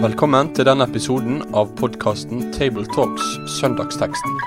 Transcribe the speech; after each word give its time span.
Velkommen 0.00 0.48
til 0.56 0.64
denne 0.64 0.86
episoden 0.88 1.42
av 1.52 1.74
podkasten 1.76 2.46
Tabletalks 2.56 3.24
Søndagsteksten, 3.58 4.38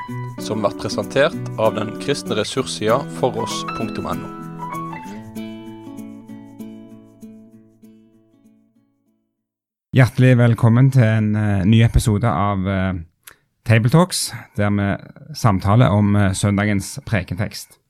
som 0.41 0.63
blir 0.63 0.73
presentert 0.81 1.35
av 1.61 1.75
den 1.77 1.91
kristne 2.01 2.39
ressurssida 2.39 2.95
foross.no. 3.19 4.13
Hjertelig 9.93 10.33
velkommen 10.41 10.89
til 10.95 11.05
en 11.05 11.29
uh, 11.37 11.61
ny 11.69 11.83
episode 11.85 12.25
av 12.25 12.65
uh, 12.65 12.97
Tabletalks, 13.61 14.31
der 14.57 14.73
vi 14.73 14.89
samtaler 15.37 15.93
om 15.93 16.15
uh, 16.17 16.31
søndagens 16.33 16.95
prekentekst. 17.05 17.82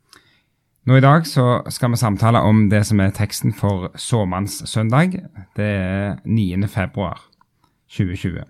Nå 0.83 0.97
I 0.97 1.01
dag 1.01 1.23
så 1.23 1.61
skal 1.71 1.93
vi 1.93 1.97
samtale 2.01 2.41
om 2.43 2.65
det 2.67 2.81
som 2.83 2.99
er 2.99 3.13
teksten 3.15 3.53
for 3.55 3.93
såmannssøndag. 3.95 5.13
Det 5.55 5.67
er 5.79 6.17
9. 6.25 6.67
februar 6.67 7.21
2020. 7.87 8.43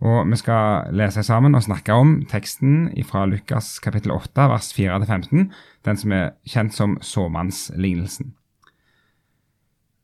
Og 0.00 0.30
Vi 0.30 0.36
skal 0.36 0.90
lese 0.90 1.22
sammen 1.22 1.54
og 1.54 1.62
snakke 1.62 1.92
om 1.92 2.24
teksten 2.26 2.90
fra 3.06 3.22
Lukas 3.26 3.78
kapittel 3.78 4.10
8, 4.10 4.48
vers 4.50 4.72
4-15, 4.74 5.52
den 5.86 5.96
som 5.96 6.12
er 6.12 6.30
kjent 6.42 6.74
som 6.74 6.98
såmannslignelsen. 7.00 8.34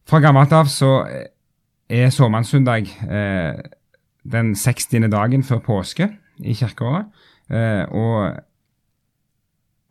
Fra 0.07 0.23
gammelt 0.23 0.52
av 0.52 0.71
så 0.71 1.02
er 1.91 2.15
såmannssøndag 2.15 2.87
eh, 3.10 3.59
den 4.23 4.55
60. 4.55 5.10
dagen 5.10 5.43
før 5.43 5.59
påske 5.59 6.12
i 6.38 6.55
kirkeåret. 6.55 7.10
Eh, 7.51 7.83
og 7.91 8.38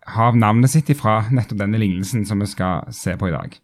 har 0.05 0.35
navnet 0.37 0.69
sitt 0.69 0.89
ifra 0.93 1.23
nettopp 1.33 1.63
denne 1.63 1.79
lignelsen 1.81 2.25
som 2.27 2.41
vi 2.43 2.49
skal 2.49 2.91
se 2.93 3.15
på 3.17 3.29
i 3.29 3.33
dag. 3.33 3.55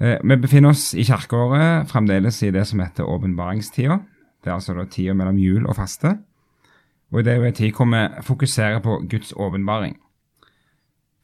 Eh, 0.00 0.18
vi 0.22 0.36
befinner 0.36 0.70
oss 0.70 0.92
i 0.94 1.04
kirkeåret 1.06 1.90
fremdeles 1.90 2.42
i 2.42 2.52
det 2.54 2.64
som 2.68 2.82
heter 2.82 3.08
åpenbaringstida. 3.08 3.98
Det 4.42 4.50
er 4.50 4.54
altså 4.54 4.74
da 4.74 4.86
tida 4.90 5.14
mellom 5.14 5.38
jul 5.38 5.66
og 5.66 5.76
faste. 5.78 6.16
Og 7.12 7.24
det 7.24 7.32
er 7.32 7.42
jo 7.42 7.50
en 7.50 7.58
tid 7.58 7.74
hvor 7.76 7.90
vi 7.90 8.22
fokuserer 8.22 8.80
på 8.80 9.02
Guds 9.10 9.34
åpenbaring. 9.36 9.98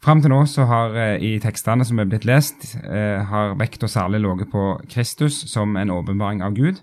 Fram 0.03 0.21
til 0.23 0.31
nå 0.31 0.45
så 0.47 0.67
har 0.71 0.95
eh, 0.95 1.23
i 1.23 1.39
tekstene 1.43 1.87
som 1.87 1.99
er 1.99 2.11
blitt 2.11 2.27
lest, 2.29 2.75
har 2.85 3.25
har 3.27 3.57
vekta 3.59 3.89
særlig 3.89 4.21
ligget 4.21 4.51
på 4.53 4.81
Kristus 4.91 5.41
som 5.51 5.77
en 5.77 5.91
åpenbaring 5.91 6.43
av 6.43 6.55
Gud. 6.55 6.83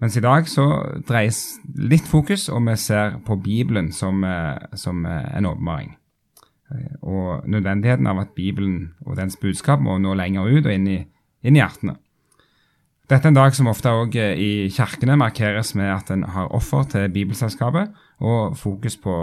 Mens 0.00 0.16
i 0.16 0.20
dag 0.20 0.48
så 0.48 0.64
dreies 1.08 1.56
litt 1.64 2.04
fokus, 2.04 2.50
og 2.52 2.66
vi 2.66 2.74
ser 2.76 3.16
på 3.24 3.36
Bibelen 3.36 3.92
som, 3.92 4.24
eh, 4.24 4.58
som 4.74 5.06
en 5.06 5.46
åpenbaring. 5.46 5.96
Og 7.02 7.46
nødvendigheten 7.46 8.08
av 8.10 8.18
at 8.24 8.34
Bibelen 8.34 8.94
og 9.06 9.16
dens 9.20 9.38
budskap 9.38 9.80
må 9.80 9.98
nå 10.02 10.16
lenger 10.18 10.48
ut 10.48 10.66
og 10.66 10.72
inn 10.72 10.88
i, 10.90 10.98
inn 11.46 11.58
i 11.58 11.62
hjertene. 11.62 11.96
Dette 13.06 13.28
er 13.28 13.30
en 13.30 13.38
dag 13.38 13.54
som 13.54 13.68
ofte 13.70 13.92
òg 13.94 14.16
i 14.18 14.66
kirkene 14.74 15.14
markeres 15.20 15.76
med 15.78 15.92
at 15.92 16.10
en 16.10 16.24
har 16.34 16.50
offer 16.54 16.88
til 16.90 17.12
Bibelselskapet, 17.14 17.92
og 18.18 18.56
fokus 18.58 18.96
på 18.98 19.14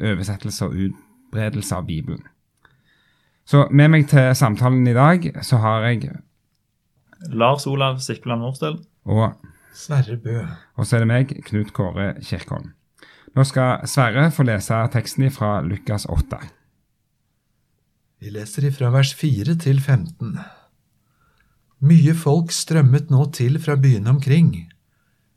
oversettelse 0.00 0.64
og 0.64 0.78
utbredelse 0.86 1.76
av 1.76 1.84
Bibelen. 1.84 2.22
Så 3.44 3.66
med 3.70 3.92
meg 3.92 4.08
til 4.08 4.32
samtalen 4.36 4.86
i 4.88 4.96
dag 4.96 5.28
så 5.44 5.60
har 5.60 5.84
jeg 5.88 6.08
Lars 7.28 7.66
Olav 7.66 7.98
Sikkeland 8.00 8.40
Morsdal. 8.40 8.78
Og 9.04 9.32
Sverre 9.74 10.16
Bø. 10.16 10.40
Og 10.76 10.86
så 10.86 10.96
er 10.96 11.04
det 11.04 11.08
meg, 11.10 11.32
Knut 11.46 11.72
Kåre 11.76 12.14
Kirkholm. 12.24 12.72
Nå 13.36 13.44
skal 13.44 13.84
Sverre 13.88 14.30
få 14.32 14.46
lese 14.48 14.78
teksten 14.92 15.28
fra 15.34 15.58
Lukas 15.66 16.06
8. 16.08 16.40
Vi 18.18 18.32
leser 18.34 18.66
ifra 18.68 18.90
vers 18.90 19.12
4 19.14 19.54
til 19.62 19.80
15. 19.80 20.38
Mye 21.86 22.14
folk 22.18 22.50
strømmet 22.54 23.12
nå 23.14 23.28
til 23.36 23.60
fra 23.62 23.76
byene 23.78 24.10
omkring. 24.16 24.50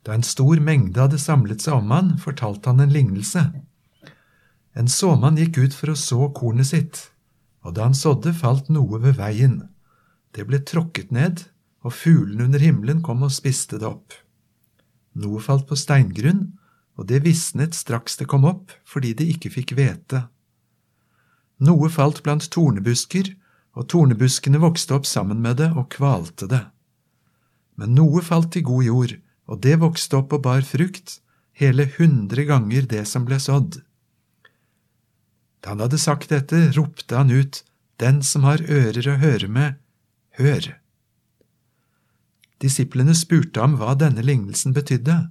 Da 0.02 0.16
en 0.16 0.26
stor 0.26 0.58
mengde 0.58 0.98
hadde 0.98 1.20
samlet 1.22 1.62
seg 1.62 1.78
om 1.78 1.94
han, 1.94 2.16
fortalte 2.18 2.72
han 2.72 2.82
en 2.82 2.94
lignelse. 2.94 3.46
En 4.74 4.90
såmann 4.90 5.38
gikk 5.38 5.60
ut 5.62 5.78
for 5.78 5.92
å 5.92 5.98
så 5.98 6.26
kornet 6.34 6.72
sitt 6.72 7.06
og 7.62 7.76
da 7.76 7.86
han 7.86 7.96
sådde, 7.96 8.34
falt 8.34 8.68
noe 8.72 8.98
ved 9.02 9.18
veien. 9.20 9.60
Det 10.34 10.46
ble 10.48 10.60
tråkket 10.66 11.12
ned, 11.14 11.46
og 11.82 11.94
fuglene 11.94 12.46
under 12.48 12.62
himmelen 12.62 13.02
kom 13.06 13.22
og 13.26 13.34
spiste 13.34 13.78
det 13.78 13.88
opp. 13.88 14.14
Noe 15.18 15.42
falt 15.42 15.68
på 15.68 15.78
steingrunn, 15.78 16.52
og 16.98 17.08
det 17.08 17.22
visnet 17.24 17.76
straks 17.76 18.18
det 18.18 18.28
kom 18.30 18.46
opp, 18.48 18.74
fordi 18.84 19.14
det 19.18 19.28
ikke 19.34 19.52
fikk 19.54 19.74
hvete. 19.78 20.26
Noe 21.62 21.90
falt 21.92 22.22
blant 22.26 22.48
tornebusker, 22.50 23.34
og 23.78 23.88
tornebuskene 23.92 24.60
vokste 24.60 24.96
opp 24.96 25.06
sammen 25.08 25.40
med 25.44 25.60
det 25.62 25.70
og 25.72 25.88
kvalte 25.94 26.48
det. 26.50 26.64
Men 27.78 27.94
noe 27.96 28.22
falt 28.24 28.56
i 28.58 28.64
god 28.66 28.84
jord, 28.84 29.14
og 29.48 29.62
det 29.64 29.78
vokste 29.80 30.18
opp 30.18 30.34
og 30.36 30.42
bar 30.44 30.64
frukt, 30.66 31.20
hele 31.56 31.86
hundre 31.96 32.44
ganger 32.48 32.86
det 32.88 33.04
som 33.08 33.24
ble 33.28 33.38
sådd. 33.40 33.80
Da 35.62 35.72
han 35.72 35.82
hadde 35.84 36.00
sagt 36.02 36.32
dette, 36.32 36.72
ropte 36.76 37.16
han 37.16 37.30
ut, 37.30 37.62
Den 38.00 38.22
som 38.26 38.42
har 38.42 38.58
ører 38.66 39.06
å 39.06 39.18
høre 39.20 39.46
med, 39.46 39.76
hør. 40.34 40.64
Disiplene 42.58 43.14
spurte 43.14 43.60
ham 43.62 43.76
hva 43.78 43.92
denne 43.94 44.24
lignelsen 44.26 44.74
betydde. 44.74 45.28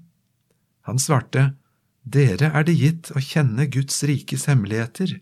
Han 0.88 1.02
svarte, 1.02 1.58
Dere 2.04 2.54
er 2.56 2.64
det 2.64 2.78
gitt 2.80 3.12
å 3.12 3.20
kjenne 3.20 3.68
Guds 3.68 4.00
rikes 4.08 4.46
hemmeligheter, 4.48 5.18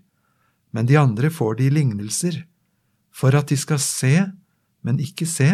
men 0.72 0.86
de 0.90 0.98
andre 1.00 1.32
får 1.34 1.60
de 1.60 1.70
lignelser, 1.74 2.44
for 3.12 3.36
at 3.36 3.50
de 3.50 3.58
skal 3.58 3.82
se, 3.82 4.14
men 4.86 5.00
ikke 5.02 5.28
se, 5.28 5.50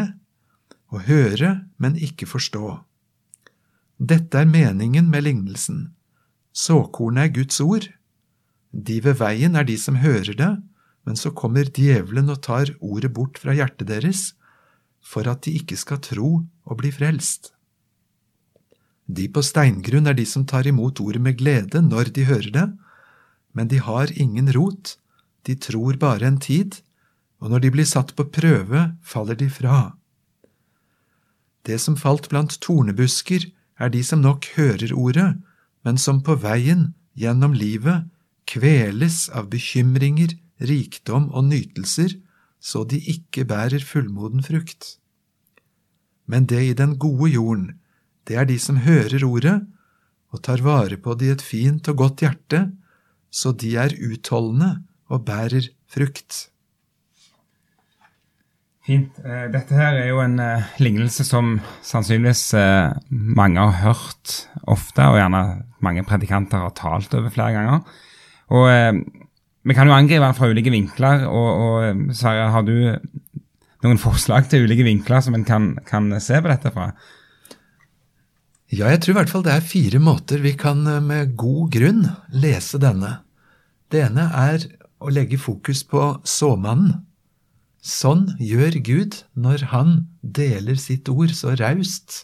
og 0.94 1.08
høre, 1.08 1.66
men 1.82 1.96
ikke 1.98 2.28
forstå. 2.30 2.78
Dette 3.98 4.42
er 4.42 4.50
meningen 4.50 5.08
med 5.10 5.26
lignelsen. 5.26 5.96
Såkornet 6.56 7.30
er 7.30 7.36
Guds 7.40 7.60
ord. 7.64 7.88
De 8.72 9.00
ved 9.04 9.18
veien 9.20 9.56
er 9.56 9.68
de 9.68 9.78
som 9.80 10.02
hører 10.04 10.36
det, 10.36 10.52
men 11.06 11.16
så 11.20 11.32
kommer 11.32 11.70
djevelen 11.70 12.32
og 12.34 12.42
tar 12.44 12.74
ordet 12.82 13.14
bort 13.14 13.40
fra 13.40 13.56
hjertet 13.56 13.88
deres, 13.88 14.34
for 15.06 15.28
at 15.30 15.46
de 15.46 15.54
ikke 15.60 15.78
skal 15.78 16.02
tro 16.04 16.32
og 16.44 16.80
bli 16.82 16.92
frelst. 16.92 17.54
De 19.06 19.28
på 19.30 19.44
steingrunn 19.46 20.10
er 20.10 20.18
de 20.18 20.26
som 20.26 20.48
tar 20.50 20.66
imot 20.68 21.00
ordet 21.04 21.22
med 21.22 21.38
glede 21.38 21.82
når 21.86 22.10
de 22.16 22.26
hører 22.26 22.52
det, 22.52 22.68
men 23.54 23.70
de 23.72 23.80
har 23.80 24.12
ingen 24.18 24.50
rot, 24.56 24.98
de 25.46 25.56
tror 25.56 26.00
bare 26.02 26.28
en 26.28 26.40
tid, 26.42 26.80
og 27.42 27.52
når 27.52 27.66
de 27.66 27.72
blir 27.76 27.88
satt 27.88 28.16
på 28.18 28.28
prøve, 28.34 28.88
faller 29.04 29.38
de 29.38 29.50
fra. 29.52 29.96
Det 31.66 31.78
som 31.82 31.98
falt 31.98 32.30
blant 32.32 32.58
tornebusker, 32.62 33.50
er 33.80 33.92
de 33.92 34.02
som 34.08 34.22
nok 34.24 34.48
hører 34.56 34.94
ordet, 34.96 35.36
men 35.84 35.98
som 36.02 36.22
på 36.24 36.38
veien, 36.42 36.94
gjennom 37.16 37.54
livet, 37.56 38.08
kveles 38.50 39.26
av 39.34 39.50
bekymringer, 39.52 40.36
rikdom 40.62 41.28
og 41.34 41.50
nytelser, 41.50 42.16
så 42.62 42.84
de 42.88 43.00
ikke 43.12 43.46
bærer 43.46 43.84
fullmoden 43.84 44.44
frukt. 44.46 44.96
Men 46.26 46.48
det 46.50 46.62
i 46.64 46.78
den 46.78 46.96
gode 46.98 47.30
jorden, 47.36 47.68
det 48.26 48.40
er 48.40 48.48
de 48.50 48.58
som 48.60 48.82
hører 48.82 49.26
ordet 49.28 49.60
og 50.34 50.42
tar 50.44 50.64
vare 50.66 50.98
på 50.98 51.14
det 51.14 51.28
i 51.28 51.34
et 51.36 51.46
fint 51.46 51.88
og 51.92 52.00
godt 52.02 52.24
hjerte, 52.26 52.62
så 53.30 53.52
de 53.52 53.76
er 53.78 53.94
utholdende 54.02 54.80
og 55.12 55.26
bærer 55.28 55.70
frukt. 55.92 56.48
Fint. 58.86 59.18
Eh, 59.26 59.46
dette 59.54 59.74
her 59.74 59.98
er 59.98 60.10
jo 60.12 60.20
en 60.22 60.38
uh, 60.38 60.66
lignelse 60.78 61.26
som 61.26 61.56
sannsynligvis 61.86 62.52
uh, 62.54 62.94
mange 63.10 63.62
har 63.62 63.80
hørt 63.82 64.36
ofte, 64.70 65.02
og 65.10 65.18
gjerne 65.18 65.42
mange 65.86 66.06
predikanter 66.06 66.62
har 66.62 66.76
talt 66.78 67.14
over 67.18 67.34
flere 67.34 67.56
ganger. 67.56 67.82
Og 68.54 68.70
eh, 68.70 68.94
Vi 69.66 69.74
kan 69.74 69.90
jo 69.90 69.96
angripe 69.96 70.22
den 70.22 70.38
fra 70.38 70.50
ulike 70.52 70.74
vinkler. 70.74 71.26
og, 71.26 71.50
og 71.66 71.84
eh, 71.84 72.14
Sverre, 72.14 72.52
har 72.54 72.66
du 72.66 72.76
noen 73.86 74.02
forslag 74.02 74.50
til 74.50 74.66
ulike 74.66 74.86
vinkler 74.86 75.22
som 75.22 75.38
en 75.38 75.46
kan, 75.46 75.76
kan, 75.86 76.10
se 76.22 76.42
på 76.42 76.52
dette 76.52 76.74
fra? 76.74 76.92
Ja, 78.74 78.90
jeg 78.90 79.02
tror 79.02 79.14
i 79.14 79.18
hvert 79.20 79.32
fall 79.32 79.46
det 79.46 79.54
er 79.54 79.66
fire 79.66 80.02
måter 80.02 80.42
vi 80.44 80.56
kan 80.58 80.86
eh, 80.90 81.02
med 81.02 81.36
god 81.40 81.74
grunn 81.74 82.06
lese 82.34 82.82
denne. 82.82 83.20
Det 83.90 84.08
ene 84.08 84.30
er 84.34 84.66
å 85.00 85.12
legge 85.12 85.40
fokus 85.42 85.84
på 85.88 86.02
såmannen. 86.28 87.04
Sånn 87.86 88.32
gjør 88.42 88.80
Gud 88.86 89.20
når 89.38 89.68
han 89.70 89.92
deler 90.22 90.80
sitt 90.82 91.10
ord 91.12 91.34
så 91.38 91.54
raust 91.60 92.24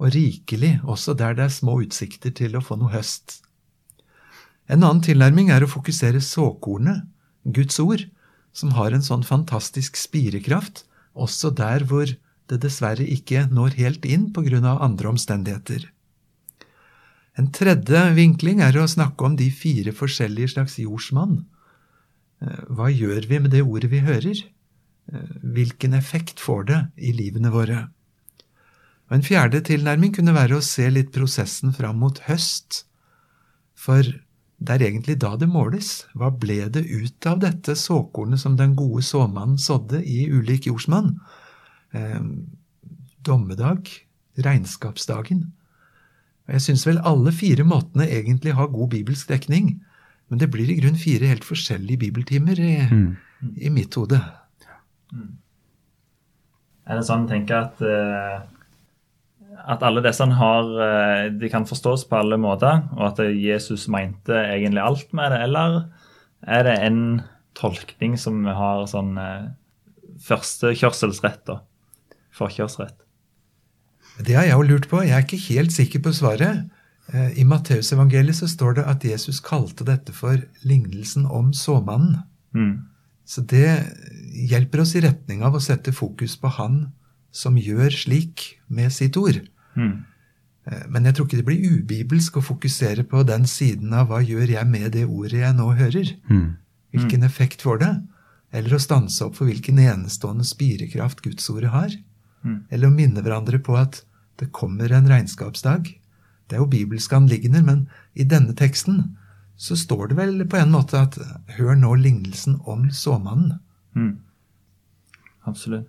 og 0.00 0.12
rikelig, 0.14 0.78
også 0.84 1.14
der 1.16 1.36
det 1.36 1.46
er 1.46 1.54
små 1.54 1.78
utsikter 1.84 2.32
til 2.36 2.56
å 2.56 2.64
få 2.64 2.76
noe 2.80 2.92
høst. 2.92 3.40
En 4.70 4.84
annen 4.84 5.02
tilnærming 5.04 5.50
er 5.52 5.64
å 5.64 5.70
fokusere 5.70 6.20
såkornet, 6.24 7.06
Guds 7.44 7.80
ord, 7.80 8.04
som 8.52 8.74
har 8.76 8.92
en 8.92 9.04
sånn 9.04 9.24
fantastisk 9.24 9.96
spirekraft, 9.96 10.84
også 11.16 11.50
der 11.56 11.84
hvor 11.88 12.12
det 12.50 12.60
dessverre 12.64 13.06
ikke 13.06 13.46
når 13.50 13.76
helt 13.78 14.06
inn 14.06 14.28
på 14.34 14.44
grunn 14.46 14.66
av 14.68 14.82
andre 14.84 15.12
omstendigheter. 15.12 15.86
En 17.38 17.48
tredje 17.54 18.02
vinkling 18.16 18.60
er 18.64 18.76
å 18.76 18.88
snakke 18.90 19.24
om 19.26 19.36
de 19.38 19.48
fire 19.54 19.94
forskjellige 19.96 20.54
slags 20.56 20.76
jordsmann. 20.82 21.44
Eh, 22.40 22.64
hva 22.72 22.88
gjør 22.92 23.28
vi 23.28 23.40
med 23.42 23.52
det 23.54 23.62
ordet 23.64 23.90
vi 23.92 24.02
hører? 24.04 24.42
Eh, 25.12 25.32
hvilken 25.42 25.94
effekt 25.96 26.40
får 26.40 26.64
det 26.70 26.80
i 26.96 27.12
livene 27.16 27.52
våre? 27.52 27.88
Og 29.10 29.16
En 29.18 29.26
fjerde 29.26 29.60
tilnærming 29.66 30.14
kunne 30.14 30.36
være 30.36 30.58
å 30.58 30.64
se 30.64 30.86
litt 30.90 31.10
prosessen 31.12 31.74
fram 31.74 31.98
mot 31.98 32.18
høst. 32.28 32.84
For 33.74 34.04
det 34.60 34.74
er 34.76 34.84
egentlig 34.86 35.18
da 35.18 35.34
det 35.40 35.48
måles. 35.50 36.04
Hva 36.14 36.30
ble 36.30 36.68
det 36.68 36.84
ut 36.86 37.26
av 37.26 37.40
dette 37.42 37.74
såkornet 37.74 38.40
som 38.42 38.56
den 38.56 38.76
gode 38.78 39.02
såmannen 39.02 39.58
sådde 39.58 40.04
i 40.04 40.28
ulik 40.30 40.68
jordsmann? 40.68 41.16
Eh, 41.92 42.20
dommedag, 43.26 43.88
regnskapsdagen. 44.38 45.50
Jeg 46.50 46.64
syns 46.64 46.86
vel 46.86 47.00
alle 47.06 47.32
fire 47.34 47.64
måtene 47.66 48.08
egentlig 48.10 48.54
har 48.58 48.72
god 48.72 48.90
bibelsk 48.94 49.28
dekning, 49.30 49.80
men 50.30 50.38
det 50.38 50.48
blir 50.52 50.70
i 50.70 50.78
grunn 50.80 50.96
fire 50.98 51.26
helt 51.26 51.44
forskjellige 51.46 51.98
bibeltimer 52.06 52.58
i, 52.62 52.72
Mm. 52.86 53.16
i 53.56 53.68
mitt 53.74 53.94
hode. 53.98 54.20
Er 56.90 56.98
det 56.98 57.06
sånn 57.06 57.26
å 57.26 57.30
tenke 57.30 57.56
at 57.56 57.80
eh, 57.82 58.40
at 59.70 59.82
alle 59.84 60.00
disse 60.04 60.24
har 60.24 60.68
eh, 60.86 61.24
De 61.36 61.50
kan 61.52 61.66
forstås 61.68 62.06
på 62.08 62.16
alle 62.20 62.38
måter, 62.40 62.84
og 62.96 63.10
at 63.12 63.18
Jesus 63.36 63.88
mente 63.92 64.32
egentlig 64.34 64.82
alt 64.82 65.12
med 65.16 65.32
det, 65.34 65.40
eller 65.46 65.80
er 66.48 66.64
det 66.64 66.76
en 66.86 67.02
tolkning 67.58 68.16
som 68.18 68.44
har 68.46 68.86
sånn 68.88 69.18
eh, 69.20 69.50
førstekjørselsrett, 70.24 71.42
da? 71.48 71.58
Forkjørsrett. 72.36 72.96
Det 74.20 74.36
har 74.36 74.46
jeg 74.48 74.56
jo 74.56 74.66
lurt 74.68 74.88
på. 74.90 75.02
Jeg 75.04 75.16
er 75.16 75.24
ikke 75.26 75.44
helt 75.50 75.72
sikker 75.74 76.02
på 76.04 76.12
svaret. 76.16 76.68
Eh, 77.12 77.38
I 77.40 77.44
Matteusevangeliet 77.44 78.38
så 78.38 78.48
står 78.48 78.78
det 78.78 78.86
at 78.90 79.04
Jesus 79.06 79.40
kalte 79.42 79.86
dette 79.86 80.14
for 80.14 80.38
lignelsen 80.66 81.26
om 81.26 81.52
såmannen. 81.56 82.22
Mm. 82.54 82.86
Så 83.26 83.42
det 83.46 83.90
hjelper 84.50 84.82
oss 84.82 84.94
i 84.98 85.02
retning 85.04 85.42
av 85.46 85.54
å 85.54 85.62
sette 85.62 85.94
fokus 85.94 86.36
på 86.38 86.50
han 86.56 86.90
som 87.34 87.58
gjør 87.58 87.94
slik 87.94 88.46
med 88.66 88.90
sitt 88.94 89.18
ord. 89.18 89.42
Mm. 89.78 90.04
Eh, 90.66 90.86
Men 90.88 91.04
jeg 91.04 91.16
tror 91.16 91.26
ikke 91.26 91.40
det 91.42 91.48
blir 91.48 91.78
ubibelsk 91.78 92.38
å 92.38 92.46
fokusere 92.46 93.04
på 93.10 93.22
den 93.26 93.46
siden 93.46 93.94
av 93.94 94.10
hva 94.10 94.22
gjør 94.22 94.56
jeg 94.56 94.66
med 94.66 94.92
det 94.92 95.06
ordet 95.06 95.44
jeg 95.44 95.58
nå 95.58 95.70
hører? 95.78 96.14
Mm. 96.30 96.56
Hvilken 96.90 97.22
effekt 97.22 97.62
får 97.62 97.78
det? 97.78 97.92
Eller 98.52 98.74
å 98.74 98.82
stanse 98.82 99.22
opp 99.22 99.36
for 99.38 99.46
hvilken 99.46 99.78
enestående 99.78 100.44
spirekraft 100.46 101.22
Gudsordet 101.22 101.70
har? 101.70 101.92
Mm. 102.42 102.64
Eller 102.70 102.88
å 102.88 102.94
minne 102.94 103.22
hverandre 103.22 103.60
på 103.62 103.76
at 103.78 104.02
det 104.40 104.50
kommer 104.56 104.90
en 104.90 105.06
regnskapsdag. 105.06 105.86
Det 106.50 106.58
er 106.58 106.64
jo 106.64 106.70
bibelske 106.70 107.16
anliggender, 107.16 107.62
men 107.66 107.84
i 108.18 108.26
denne 108.26 108.56
teksten 108.58 109.04
så 109.60 109.76
står 109.76 110.10
det 110.10 110.16
vel 110.18 110.42
på 110.48 110.58
en 110.58 110.72
måte 110.72 110.98
at 110.98 111.18
hør 111.58 111.76
nå 111.78 111.94
lignelsen 112.00 112.58
om 112.68 112.88
såmannen. 112.94 113.58
Mm. 113.94 114.16
Absolutt. 115.48 115.88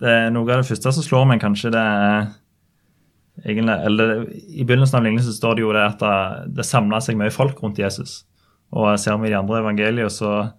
Det 0.00 0.10
er 0.12 0.32
noe 0.32 0.48
av 0.50 0.60
det 0.60 0.68
første 0.68 0.92
som 0.92 1.04
slår 1.04 1.28
meg, 1.30 1.40
kanskje 1.40 1.72
det 1.72 1.80
er 1.80 2.26
egentlig, 3.44 3.76
eller 3.88 4.14
I 4.28 4.64
begynnelsen 4.64 4.98
av 4.98 5.06
lignelsen 5.06 5.36
står 5.36 5.56
det 5.56 5.64
jo 5.64 5.74
det 5.76 5.84
at 5.86 6.02
det, 6.02 6.16
det 6.58 6.68
samla 6.68 7.00
seg 7.04 7.18
mye 7.20 7.32
folk 7.32 7.60
rundt 7.62 7.80
Jesus. 7.80 8.24
Og 8.76 8.96
ser 9.00 9.16
vi 9.22 9.30
i 9.30 9.34
de 9.34 9.38
andre 9.38 9.60
evangeliene, 9.62 10.12
så 10.12 10.50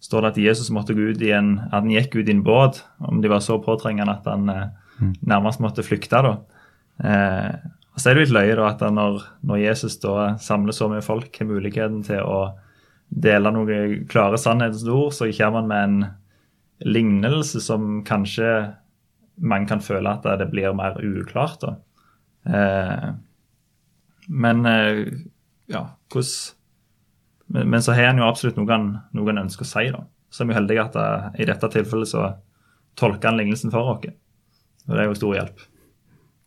står 0.00 0.24
det 0.24 0.30
at 0.32 0.40
Jesus 0.46 0.70
måtte 0.72 0.96
gå 0.96 1.10
ut 1.12 1.22
i 1.22 1.34
en, 1.36 1.56
at 1.68 1.82
han 1.82 1.92
gikk 1.92 2.16
ut 2.16 2.30
i 2.30 2.34
en 2.34 2.44
båt. 2.46 2.80
Om 3.04 3.20
de 3.22 3.30
var 3.30 3.42
så 3.44 3.58
påtrengende 3.62 4.14
at 4.14 4.26
han 4.30 4.46
mm. 4.48 5.12
nærmest 5.28 5.60
måtte 5.62 5.84
flykte. 5.86 6.22
da. 6.24 6.32
Eh, 7.04 7.70
og 7.94 8.00
så 8.00 8.10
er 8.10 8.16
det 8.16 8.24
litt 8.24 8.34
løye 8.34 8.56
da, 8.58 8.68
at 8.70 8.82
når, 8.94 9.24
når 9.46 9.62
Jesus 9.64 9.98
da 10.02 10.34
samler 10.42 10.76
så 10.76 10.88
mye 10.90 11.04
folk, 11.04 11.30
har 11.36 11.48
muligheten 11.48 12.04
til 12.06 12.22
å 12.22 12.40
dele 13.10 13.50
noen 13.52 14.04
klare 14.10 14.38
sannhetens 14.38 14.86
ord, 14.86 15.10
så 15.16 15.28
kommer 15.34 15.60
han 15.60 15.70
med 15.70 15.88
en 15.88 15.98
lignelse 16.86 17.60
som 17.60 18.00
kanskje 18.06 18.52
man 19.40 19.66
kan 19.68 19.82
føle 19.82 20.12
at 20.12 20.26
det 20.38 20.48
blir 20.52 20.72
mer 20.76 21.00
uklart. 21.02 21.64
da. 21.64 21.74
Eh, 22.46 23.10
men 24.30 24.66
eh, 24.68 25.02
ja, 25.72 25.84
hvordan 26.12 26.56
men, 27.50 27.70
men 27.70 27.82
så 27.82 27.92
har 27.92 28.12
han 28.12 28.20
jo 28.20 28.28
absolutt 28.28 28.58
noe 28.60 28.70
han, 28.70 28.90
noe 29.16 29.32
han 29.32 29.42
ønsker 29.42 29.66
å 29.66 29.70
si. 29.70 29.88
da. 29.90 30.04
Så 30.30 30.44
er 30.44 30.52
vi 30.52 30.54
heldige 30.54 30.84
at 30.84 30.94
det, 30.94 31.08
i 31.42 31.48
dette 31.48 31.70
tilfellet 31.74 32.12
så 32.12 32.28
tolker 33.00 33.32
han 33.32 33.40
lignelsen 33.40 33.72
for 33.74 33.90
oss. 33.90 34.12
Og 34.86 34.94
det 34.94 35.02
er 35.02 35.08
jo 35.08 35.16
stor 35.18 35.34
hjelp. 35.34 35.64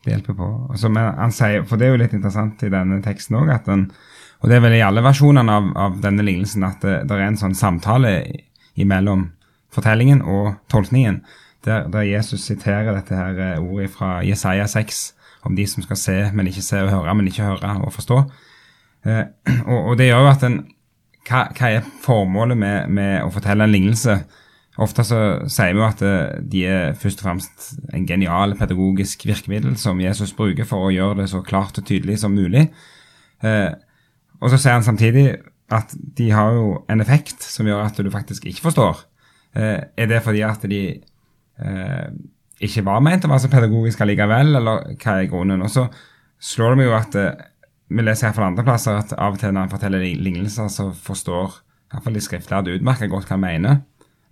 Det 0.03 0.11
hjelper 0.11 0.35
på. 0.35 0.47
Og 0.69 0.97
han 0.99 1.31
sier, 1.31 1.63
for 1.67 1.79
det 1.79 1.87
er 1.87 1.93
jo 1.93 2.01
litt 2.01 2.15
interessant 2.15 2.63
i 2.65 2.71
denne 2.71 2.99
teksten 3.03 3.37
òg, 3.39 3.53
Og 4.43 4.49
det 4.49 4.57
er 4.57 4.61
vel 4.65 4.75
i 4.75 4.83
alle 4.83 5.01
versjonene 5.01 5.51
av, 5.51 5.69
av 5.77 6.01
denne 6.03 6.23
lignelsen 6.23 6.63
at 6.67 6.81
det, 6.81 7.07
det 7.07 7.15
er 7.15 7.29
en 7.29 7.39
sånn 7.39 7.55
samtale 7.55 8.25
imellom 8.75 9.31
fortellingen 9.73 10.21
og 10.21 10.55
tolkningen, 10.69 11.21
der, 11.63 11.87
der 11.87 12.03
Jesus 12.03 12.43
siterer 12.43 12.93
dette 12.93 13.15
her 13.15 13.39
eh, 13.39 13.61
ordet 13.63 13.89
fra 13.93 14.17
Jesaja 14.25 14.67
6 14.67 15.13
om 15.47 15.55
de 15.55 15.65
som 15.67 15.83
skal 15.83 15.97
se, 15.99 16.17
men 16.35 16.47
ikke 16.47 16.63
se, 16.63 16.81
og 16.83 16.91
høre, 16.91 17.15
men 17.15 17.27
ikke 17.27 17.47
høre 17.47 17.77
og 17.83 17.93
forstå. 17.95 18.19
Eh, 19.07 19.23
og, 19.63 19.77
og 19.77 19.97
det 19.97 20.09
gjør 20.09 20.25
jo 20.25 20.31
at 20.33 20.47
en 20.47 20.59
hva, 21.23 21.45
hva 21.55 21.69
er 21.71 21.85
formålet 22.03 22.59
med, 22.59 22.89
med 22.91 23.23
å 23.23 23.31
fortelle 23.31 23.63
en 23.63 23.71
lignelse? 23.71 24.17
Ofte 24.81 25.03
så 25.05 25.17
sier 25.53 25.75
vi 25.75 25.81
jo 25.81 25.85
at 25.85 26.01
eh, 26.01 26.39
de 26.49 26.63
er 26.65 26.95
først 26.97 27.21
og 27.21 27.27
fremst 27.27 27.65
en 27.93 28.07
genial 28.09 28.55
pedagogisk 28.57 29.27
virkemiddel 29.29 29.75
som 29.77 30.01
Jesus 30.01 30.33
bruker 30.33 30.65
for 30.65 30.87
å 30.87 30.93
gjøre 30.93 31.21
det 31.21 31.29
så 31.29 31.43
klart 31.45 31.77
og 31.77 31.85
tydelig 31.85 32.17
som 32.23 32.33
mulig. 32.33 32.65
Eh, 33.45 33.69
og 34.41 34.49
så 34.49 34.57
sier 34.57 34.79
han 34.79 34.85
samtidig 34.85 35.27
at 35.73 35.93
de 35.93 36.31
har 36.33 36.57
jo 36.57 36.71
en 36.89 37.03
effekt 37.05 37.45
som 37.45 37.69
gjør 37.69 37.85
at 37.85 38.01
du 38.01 38.09
faktisk 38.13 38.47
ikke 38.49 38.65
forstår. 38.65 39.05
Eh, 39.53 39.77
er 39.93 40.09
det 40.09 40.23
fordi 40.25 40.41
at 40.47 40.65
de 40.69 40.83
ikke 42.63 42.83
var 42.85 43.01
ment 43.03 43.25
å 43.25 43.29
være 43.29 43.43
så 43.43 43.51
pedagogiske 43.51 44.03
allikevel, 44.05 44.55
eller 44.57 44.95
hva 44.97 45.15
er 45.19 45.29
grunnen? 45.29 45.61
Og 45.65 45.69
så 45.69 45.85
slår 46.41 46.73
det 46.73 46.79
meg 46.79 46.89
jo 46.89 46.97
at 46.97 47.17
vi 47.93 48.05
leser 48.05 48.29
her 48.29 48.35
fra 48.37 48.47
andre 48.49 48.65
plasser 48.65 48.97
at 48.97 49.13
av 49.13 49.35
og 49.35 49.41
til 49.41 49.53
når 49.53 49.67
han 49.67 49.73
forteller 49.73 50.05
lignelser, 50.17 50.69
så 50.71 50.89
forstår 50.95 51.59
i 51.59 51.93
hvert 51.93 52.07
fall 52.07 52.15
de 52.17 52.23
skriftlærde 52.25 52.73
utmerket 52.79 53.11
godt 53.11 53.27
hva 53.29 53.35
han 53.35 53.43
mener. 53.43 53.81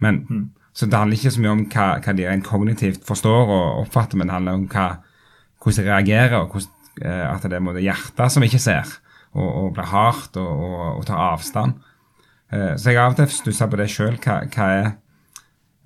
Men, 0.02 0.52
Så 0.74 0.88
det 0.88 0.96
handler 0.96 1.20
ikke 1.20 1.34
så 1.36 1.42
mye 1.44 1.52
om 1.52 1.62
hva, 1.68 1.86
hva 2.00 2.14
de 2.16 2.28
rent 2.28 2.46
kognitivt 2.48 3.02
forstår 3.04 3.50
og 3.52 3.82
oppfatter, 3.82 4.16
men 4.16 4.30
det 4.30 4.38
handler 4.38 4.60
om 4.60 4.68
hva, 4.72 4.86
hvordan 5.60 5.84
de 5.84 5.92
reagerer, 5.92 6.36
og 6.40 6.54
hvordan, 6.54 6.70
eh, 7.04 7.26
at 7.28 7.44
det 7.44 7.60
er 7.60 7.80
hjertet 7.84 8.32
som 8.32 8.46
ikke 8.48 8.62
ser, 8.64 8.94
og, 9.34 9.50
og 9.50 9.74
blir 9.76 9.90
hardt 9.92 10.40
og, 10.40 10.48
og, 10.48 10.86
og 11.02 11.04
tar 11.10 11.20
avstand. 11.26 11.76
Eh, 12.52 12.72
så 12.80 12.92
jeg 12.92 13.02
har 13.02 13.10
av 13.10 13.18
og 13.18 13.20
til 13.20 13.36
stussa 13.36 13.68
på 13.68 13.82
det 13.82 13.90
sjøl. 13.92 14.16
Hva, 14.24 14.40
hva, 14.48 14.70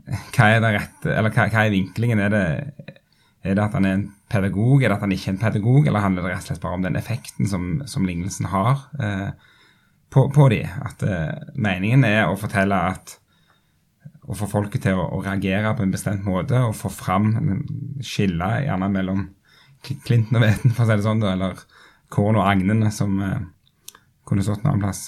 hva 0.06 0.52
er 0.54 0.62
det 0.62 0.74
rette, 0.78 1.10
eller 1.16 1.34
hva, 1.34 1.50
hva 1.50 1.66
er 1.66 1.74
vinklingen? 1.74 2.22
Er 2.22 2.34
det, 2.34 2.46
er 3.42 3.58
det 3.58 3.66
at 3.66 3.78
han 3.78 3.90
er 3.90 3.98
en 4.00 4.08
pedagog, 4.30 4.84
er 4.84 4.90
det 4.90 5.00
at 5.00 5.06
han 5.06 5.18
ikke 5.18 5.32
er 5.32 5.36
en 5.36 5.44
pedagog, 5.44 5.86
eller 5.88 6.06
handler 6.06 6.26
det 6.26 6.34
rett 6.36 6.46
og 6.46 6.54
slett 6.54 6.64
bare 6.64 6.80
om 6.80 6.86
den 6.86 6.98
effekten 7.02 7.50
som, 7.50 7.70
som 7.90 8.06
lignelsen 8.06 8.50
har 8.54 8.88
eh, 9.02 9.30
på, 10.14 10.30
på 10.34 10.50
de? 10.54 10.64
At 10.66 11.06
eh, 11.06 11.54
meningen 11.58 12.06
er 12.06 12.26
å 12.30 12.38
fortelle 12.40 12.86
at 12.94 13.18
å 14.26 14.36
få 14.38 14.48
folket 14.50 14.86
til 14.88 15.00
å, 15.00 15.08
å 15.18 15.22
reagere 15.24 15.74
på 15.78 15.86
en 15.86 15.94
bestemt 15.94 16.26
måte 16.26 16.60
og 16.66 16.76
få 16.78 16.90
fram 16.94 17.34
skille 18.04 18.52
gjerne 18.66 18.90
mellom 18.92 19.26
Clinton 20.06 20.40
og 20.40 20.46
Veten, 20.46 20.74
for 20.74 20.86
å 20.86 20.90
si 20.90 20.98
det 20.98 21.06
sånn, 21.06 21.22
da, 21.22 21.36
eller 21.36 21.60
korn 22.14 22.40
og 22.40 22.48
agnene, 22.48 22.90
som 22.94 23.20
eh, 23.22 23.44
kunne 24.26 24.46
stått 24.46 24.64
en 24.64 24.72
annen 24.72 24.86
plass. 24.86 25.04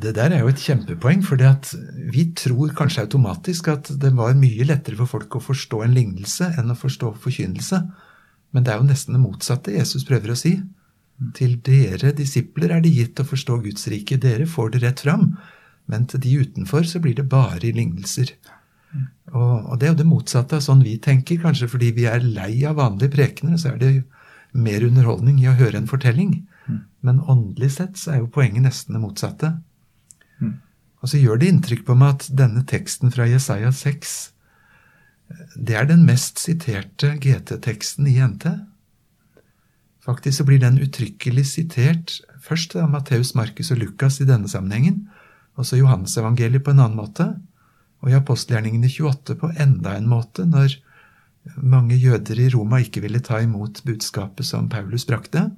Det 0.00 0.12
der 0.14 0.30
er 0.36 0.44
jo 0.44 0.50
et 0.52 0.62
kjempepoeng, 0.62 1.24
for 1.26 1.40
vi 2.14 2.28
tror 2.38 2.74
kanskje 2.78 3.08
automatisk 3.08 3.72
at 3.72 3.90
det 3.98 4.12
var 4.14 4.38
mye 4.38 4.66
lettere 4.68 5.00
for 5.00 5.10
folk 5.10 5.34
å 5.34 5.42
forstå 5.42 5.82
en 5.82 5.96
lignelse 5.96 6.52
enn 6.60 6.70
å 6.70 6.78
forstå 6.78 7.16
forkynnelse. 7.24 7.80
Men 8.54 8.66
det 8.66 8.72
er 8.72 8.78
jo 8.78 8.86
nesten 8.86 9.16
det 9.16 9.22
motsatte 9.22 9.74
Jesus 9.74 10.06
prøver 10.06 10.32
å 10.32 10.38
si. 10.38 10.60
Til 11.36 11.58
dere 11.66 12.14
disipler 12.16 12.76
er 12.76 12.84
det 12.84 12.94
gitt 12.94 13.18
å 13.20 13.26
forstå 13.26 13.58
Guds 13.66 13.88
rike. 13.90 14.18
Dere 14.22 14.46
får 14.48 14.76
det 14.76 14.84
rett 14.86 15.02
fram. 15.02 15.32
Men 15.90 16.06
til 16.10 16.22
de 16.22 16.36
utenfor 16.44 16.86
så 16.86 17.02
blir 17.02 17.16
det 17.18 17.28
bare 17.30 17.72
lignelser. 17.74 18.32
Og, 19.30 19.70
og 19.70 19.74
det 19.78 19.86
er 19.86 19.92
jo 19.92 20.00
det 20.00 20.08
motsatte 20.10 20.58
av 20.58 20.64
sånn 20.64 20.84
vi 20.86 20.96
tenker, 21.02 21.40
kanskje 21.42 21.70
fordi 21.70 21.92
vi 21.96 22.06
er 22.10 22.24
lei 22.24 22.62
av 22.66 22.78
vanlige 22.80 23.14
prekener. 23.14 23.58
Så 23.60 23.74
er 23.74 23.80
det 23.82 23.92
mer 24.52 24.86
underholdning 24.86 25.38
i 25.42 25.48
å 25.50 25.58
høre 25.58 25.78
en 25.80 25.90
fortelling. 25.90 26.40
Men 27.06 27.22
åndelig 27.30 27.74
sett 27.78 27.98
så 27.98 28.14
er 28.14 28.22
jo 28.22 28.32
poenget 28.32 28.66
nesten 28.66 28.96
det 28.96 29.02
motsatte. 29.02 29.54
Og 31.00 31.08
så 31.08 31.20
gjør 31.20 31.40
det 31.40 31.48
inntrykk 31.48 31.86
på 31.86 31.96
meg 31.96 32.16
at 32.16 32.28
denne 32.36 32.62
teksten 32.68 33.12
fra 33.14 33.28
Jesaja 33.28 33.72
6 33.72 34.18
det 35.54 35.76
er 35.78 35.86
den 35.86 36.02
mest 36.06 36.40
siterte 36.42 37.12
GT-teksten 37.22 38.08
i 38.10 38.16
NT. 38.18 38.50
Faktisk 40.02 40.40
så 40.40 40.46
blir 40.48 40.58
den 40.62 40.80
uttrykkelig 40.82 41.44
sitert 41.52 42.16
først 42.42 42.74
av 42.80 42.90
Matteus, 42.90 43.34
Markus 43.38 43.70
og 43.70 43.78
Lukas 43.82 44.18
i 44.20 44.26
denne 44.28 44.50
sammenhengen, 44.50 45.04
og 45.60 45.66
så 45.68 45.76
Johannesevangeliet 45.76 46.64
på 46.64 46.72
en 46.72 46.82
annen 46.86 46.98
måte, 46.98 47.26
og 48.00 48.08
i 48.08 48.16
apostelgjerningene 48.16 48.88
28 48.88 49.36
på 49.40 49.50
enda 49.60 49.92
en 49.98 50.08
måte, 50.08 50.46
når 50.48 50.78
mange 51.60 51.96
jøder 52.00 52.40
i 52.40 52.48
Roma 52.52 52.80
ikke 52.80 53.02
ville 53.04 53.20
ta 53.24 53.40
imot 53.44 53.82
budskapet 53.84 54.46
som 54.48 54.70
Paulus 54.72 55.06
brakte. 55.08 55.50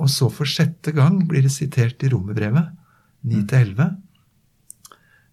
Og 0.00 0.08
så 0.12 0.30
for 0.32 0.48
sjette 0.48 0.94
gang 0.96 1.22
blir 1.28 1.44
det 1.44 1.52
sitert 1.52 2.00
i 2.04 2.10
romerbrevet 2.12 2.72
9-11. 3.28 3.90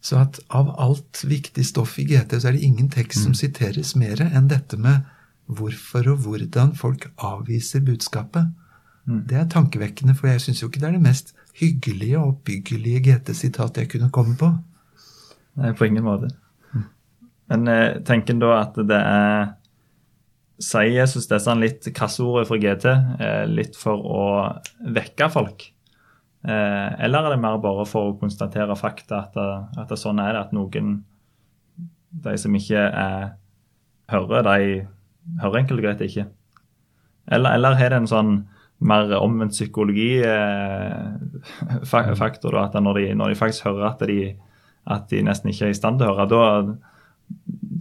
Så 0.04 0.20
at 0.20 0.40
av 0.56 0.74
alt 0.80 1.24
viktig 1.28 1.64
stoff 1.68 1.98
i 2.00 2.06
GT, 2.08 2.38
så 2.40 2.50
er 2.50 2.58
det 2.58 2.68
ingen 2.68 2.92
tekst 2.92 3.24
som 3.24 3.36
siteres 3.36 3.96
mer 4.00 4.22
enn 4.28 4.52
dette 4.52 4.80
med 4.80 5.08
hvorfor 5.48 6.12
og 6.12 6.26
hvordan 6.26 6.76
folk 6.76 7.08
avviser 7.24 7.84
budskapet. 7.88 8.52
Det 9.08 9.40
er 9.40 9.48
tankevekkende, 9.52 10.16
for 10.16 10.28
jeg 10.28 10.44
syns 10.44 10.62
jo 10.62 10.68
ikke 10.68 10.84
det 10.84 10.90
er 10.90 10.98
det 10.98 11.08
mest 11.08 11.37
hyggelige 11.58 12.20
og 12.20 12.36
oppbyggelige 12.36 13.04
GT-sitat 13.08 13.82
jeg 13.82 13.92
kunne 13.92 14.12
komme 14.14 14.36
på. 14.40 14.52
Nei, 15.58 15.74
på 15.78 15.88
ingen 15.88 16.06
måte. 16.06 16.30
Men 17.48 17.70
eh, 17.72 18.02
tenker 18.06 18.36
en 18.36 18.44
da 18.44 18.58
at 18.62 18.78
det 18.88 19.00
er 19.00 19.56
Sier 20.58 20.90
Jesus 20.90 21.28
disse 21.30 21.54
litt 21.54 21.86
kassordet 21.94 22.48
fra 22.50 22.58
GT 22.58 22.86
eh, 22.90 23.44
litt 23.46 23.76
for 23.78 24.02
å 24.02 24.22
vekke 24.96 25.28
folk? 25.30 25.68
Eh, 26.48 26.88
eller 27.06 27.28
er 27.28 27.36
det 27.36 27.42
mer 27.44 27.60
bare 27.62 27.86
for 27.86 28.10
å 28.10 28.16
konstatere 28.18 28.78
fakta, 28.80 29.20
at, 29.28 29.38
det, 29.38 29.84
at 29.84 29.94
det 29.94 30.00
sånn 30.02 30.18
er 30.24 30.34
det, 30.34 30.42
at 30.48 30.56
noen 30.58 30.96
De 32.26 32.34
som 32.42 32.56
ikke 32.58 32.88
er, 32.88 33.28
hører, 34.10 34.48
de 34.48 35.40
hører 35.44 35.60
enkelt 35.62 35.78
og 35.78 35.86
greit 35.86 36.02
ikke? 36.08 36.26
Eller, 37.30 37.54
eller 37.54 37.78
har 37.78 37.94
det 37.94 38.02
en 38.02 38.10
sånn 38.10 38.34
mer 38.80 39.18
omvendt 39.18 39.54
psykologi-faktor, 39.56 42.52
da, 42.54 42.66
at 42.68 42.84
når 42.84 42.94
de, 43.00 43.16
når 43.18 43.28
de 43.32 43.40
faktisk 43.40 43.66
hører 43.66 43.86
at 43.90 44.00
de, 44.06 44.36
at 44.86 45.10
de 45.10 45.24
nesten 45.26 45.50
ikke 45.52 45.66
er 45.70 45.74
i 45.74 45.80
stand 45.80 46.00
til 46.00 46.08
å 46.12 46.18
høre, 46.18 46.30
da, 46.30 46.44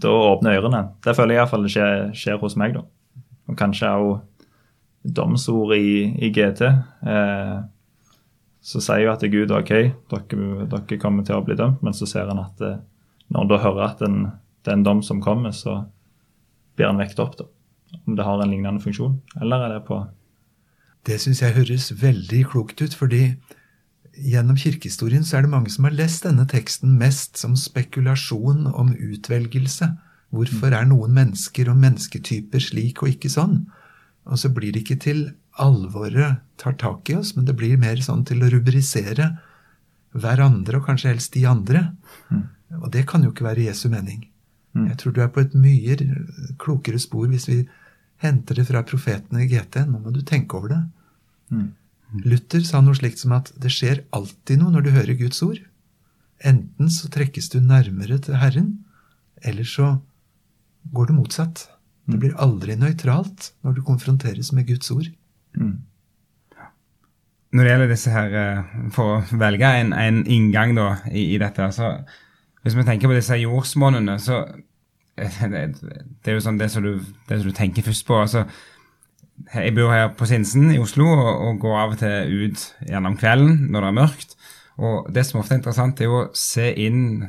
da 0.07 0.11
åpner 0.33 0.59
ørene. 0.61 0.83
Det 1.05 1.17
føler 1.17 1.33
jeg 1.35 1.41
iallfall 1.43 1.67
skjer, 1.71 1.93
skjer 2.17 2.37
hos 2.41 2.57
meg, 2.61 2.71
da. 2.79 2.83
Og 3.47 3.55
kanskje 3.59 3.93
òg 3.93 4.13
domsord 5.07 5.73
i, 5.77 5.81
i 6.19 6.33
GT. 6.35 6.63
Eh, 7.07 7.59
så 8.67 8.83
sier 8.83 9.05
jo 9.05 9.13
at 9.13 9.23
Gud 9.31 9.51
ok, 9.55 9.73
dere, 10.11 10.67
dere, 10.67 10.99
kommer 10.99 11.23
til 11.27 11.39
å 11.39 11.45
bli 11.47 11.55
dømt, 11.59 11.81
men 11.87 11.95
så 11.95 12.05
ser 12.11 12.27
han 12.33 12.41
at 12.43 12.57
eh, 12.65 12.81
når 13.31 13.39
han 13.43 13.51
da 13.53 13.57
hører 13.63 13.85
at 13.87 14.01
en, 14.07 14.17
det 14.67 14.71
er 14.73 14.79
en 14.81 14.87
dom 14.87 15.01
som 15.07 15.23
kommer, 15.23 15.53
så 15.55 15.73
blir 16.77 16.91
han 16.91 17.01
vekt 17.01 17.19
opp. 17.23 17.35
da. 17.39 17.47
Om 18.03 18.13
det 18.19 18.27
har 18.27 18.37
en 18.43 18.51
lignende 18.51 18.83
funksjon, 18.83 19.21
eller 19.41 19.59
er 19.63 19.71
det 19.77 19.87
på 19.87 19.97
Det 21.07 21.21
syns 21.23 21.43
jeg 21.43 21.55
høres 21.55 21.93
veldig 22.01 22.43
klokt 22.51 22.81
ut, 22.83 22.95
fordi 22.95 23.37
gjennom 24.17 24.57
kirkehistorien 24.59 25.25
så 25.27 25.39
er 25.39 25.47
det 25.47 25.53
mange 25.53 25.71
som 25.71 25.87
har 25.87 25.95
lest 25.95 26.25
denne 26.27 26.47
teksten 26.51 26.97
mest 26.99 27.39
som 27.39 27.55
spekulasjon 27.59 28.67
om 28.73 28.95
utvelgelse. 28.95 29.93
Hvorfor 30.35 30.75
er 30.75 30.89
noen 30.89 31.15
mennesker 31.15 31.71
og 31.71 31.79
mennesketyper 31.83 32.63
slik 32.65 33.05
og 33.05 33.13
ikke 33.15 33.31
sånn? 33.31 33.61
Og 34.27 34.41
så 34.43 34.51
blir 34.51 34.75
det 34.75 34.83
ikke 34.83 34.99
til 35.05 35.21
alvoret 35.63 36.41
tar 36.61 36.75
tak 36.81 37.09
i 37.13 37.17
oss, 37.21 37.37
men 37.37 37.47
det 37.47 37.55
blir 37.57 37.79
mer 37.81 38.01
sånn 38.03 38.25
til 38.27 38.43
å 38.43 38.51
rubrisere 38.53 39.37
hverandre, 40.17 40.81
og 40.81 40.89
kanskje 40.89 41.13
helst 41.13 41.37
de 41.37 41.45
andre. 41.49 41.87
Og 42.81 42.91
det 42.93 43.07
kan 43.09 43.23
jo 43.23 43.31
ikke 43.31 43.47
være 43.47 43.69
Jesu 43.69 43.87
mening. 43.93 44.27
Jeg 44.77 44.99
tror 45.01 45.15
du 45.15 45.23
er 45.25 45.31
på 45.33 45.41
et 45.45 45.55
mye 45.57 45.97
klokere 46.61 46.99
spor 47.01 47.29
hvis 47.31 47.47
vi 47.49 47.63
henter 48.25 48.59
det 48.59 48.67
fra 48.69 48.83
profetene 48.85 49.45
i 49.45 49.49
GT. 49.49 49.87
Nå 49.89 50.03
må 50.03 50.13
du 50.13 50.23
tenke 50.27 50.59
over 50.59 50.75
det. 50.75 50.83
Luther 52.25 52.63
sa 52.65 52.81
noe 52.83 52.97
slikt 52.97 53.21
som 53.23 53.35
at 53.37 53.51
det 53.61 53.73
skjer 53.75 54.05
alltid 54.15 54.61
noe 54.61 54.75
når 54.75 54.87
du 54.87 54.91
hører 54.95 55.19
Guds 55.19 55.43
ord. 55.47 55.59
Enten 56.47 56.93
så 56.93 57.09
trekkes 57.13 57.49
du 57.53 57.59
nærmere 57.61 58.19
til 58.23 58.39
Herren, 58.39 58.71
eller 59.43 59.67
så 59.69 59.97
går 60.95 61.11
det 61.11 61.17
motsatt. 61.17 61.67
Det 62.07 62.21
blir 62.23 62.37
aldri 62.39 62.77
nøytralt 62.79 63.51
når 63.67 63.79
du 63.79 63.83
konfronteres 63.87 64.53
med 64.55 64.69
Guds 64.69 64.91
ord. 64.95 65.09
Når 67.57 67.65
det 67.65 67.73
gjelder 67.73 67.91
disse 67.91 68.13
her, 68.13 68.35
eh, 68.37 68.77
For 68.93 69.17
å 69.17 69.39
velge 69.41 69.69
en, 69.81 69.93
en 69.97 70.23
inngang 70.27 70.75
da, 70.77 70.89
i, 71.09 71.33
i 71.35 71.39
dette 71.41 71.71
så 71.73 71.95
Hvis 72.63 72.77
vi 72.77 72.85
tenker 72.85 73.09
på 73.09 73.17
disse 73.17 73.39
jordsmonnene, 73.41 74.19
så 74.21 74.43
det, 75.17 75.63
det 75.81 76.31
er 76.31 76.37
jo 76.37 76.45
sånn 76.45 76.59
det 76.61 76.69
som 76.71 76.85
du, 76.85 76.99
det 77.29 77.41
som 77.41 77.49
du 77.49 77.57
tenker 77.57 77.87
først 77.87 78.07
på. 78.07 78.19
altså 78.21 78.45
jeg 79.55 79.75
bor 79.77 79.93
her 79.93 80.11
på 80.17 80.27
Sinsen 80.29 80.71
i 80.75 80.81
Oslo 80.81 81.07
og, 81.13 81.31
og, 81.47 81.59
går 81.63 81.79
av 81.79 81.95
og 81.95 82.01
til 82.01 82.47
ut 82.47 82.63
gjennom 82.89 83.17
kvelden 83.21 83.67
når 83.71 83.85
det 83.85 83.91
er 83.91 83.99
mørkt. 84.01 84.37
Og 84.77 85.09
det 85.13 85.25
som 85.25 85.41
ofte 85.41 85.55
er 85.57 85.61
interessant, 85.61 86.01
er 86.01 86.13
å 86.13 86.27
se 86.37 86.67
inn 86.85 87.25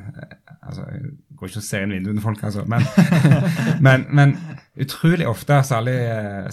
altså, 0.68 0.84
Jeg 0.84 1.38
går 1.40 1.52
ikke 1.52 1.62
og 1.62 1.68
ser 1.68 1.86
inn 1.86 1.94
vinduene 1.96 2.18
til 2.20 2.26
folk, 2.26 2.42
altså, 2.44 2.64
men, 2.68 2.88
men, 3.86 4.08
men, 4.20 4.34
utrolig 4.84 5.28
ofte, 5.30 5.60
særlig, 5.68 5.96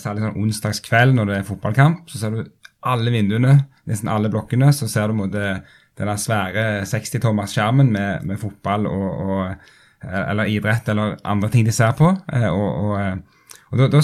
særlig 0.02 0.26
sånn 0.26 0.42
onsdagskveld 0.42 1.16
når 1.16 1.30
det 1.30 1.38
er 1.38 1.48
fotballkamp, 1.48 2.04
så 2.12 2.20
ser 2.20 2.36
du 2.36 2.44
alle 2.84 3.14
vinduene, 3.14 3.56
nesten 3.88 4.10
alle 4.12 4.28
blokkene, 4.30 4.68
så 4.76 4.86
ser 4.92 5.08
du 5.08 5.16
mot 5.16 5.32
denne 5.32 6.18
svære 6.20 6.84
60-tommers 6.90 7.56
skjermen 7.56 7.90
med, 7.94 8.28
med, 8.28 8.38
fotball 8.42 8.84
og, 8.90 9.06
og, 9.24 9.72
eller 10.04 10.52
idrett 10.52 10.92
eller 10.92 11.16
andre 11.24 11.48
ting 11.50 11.64
de 11.64 11.72
ser 11.72 11.96
på. 11.96 12.10
Og, 12.12 12.68
og, 12.92 13.40
og 13.72 13.80
da, 13.80 13.88
da 13.96 14.02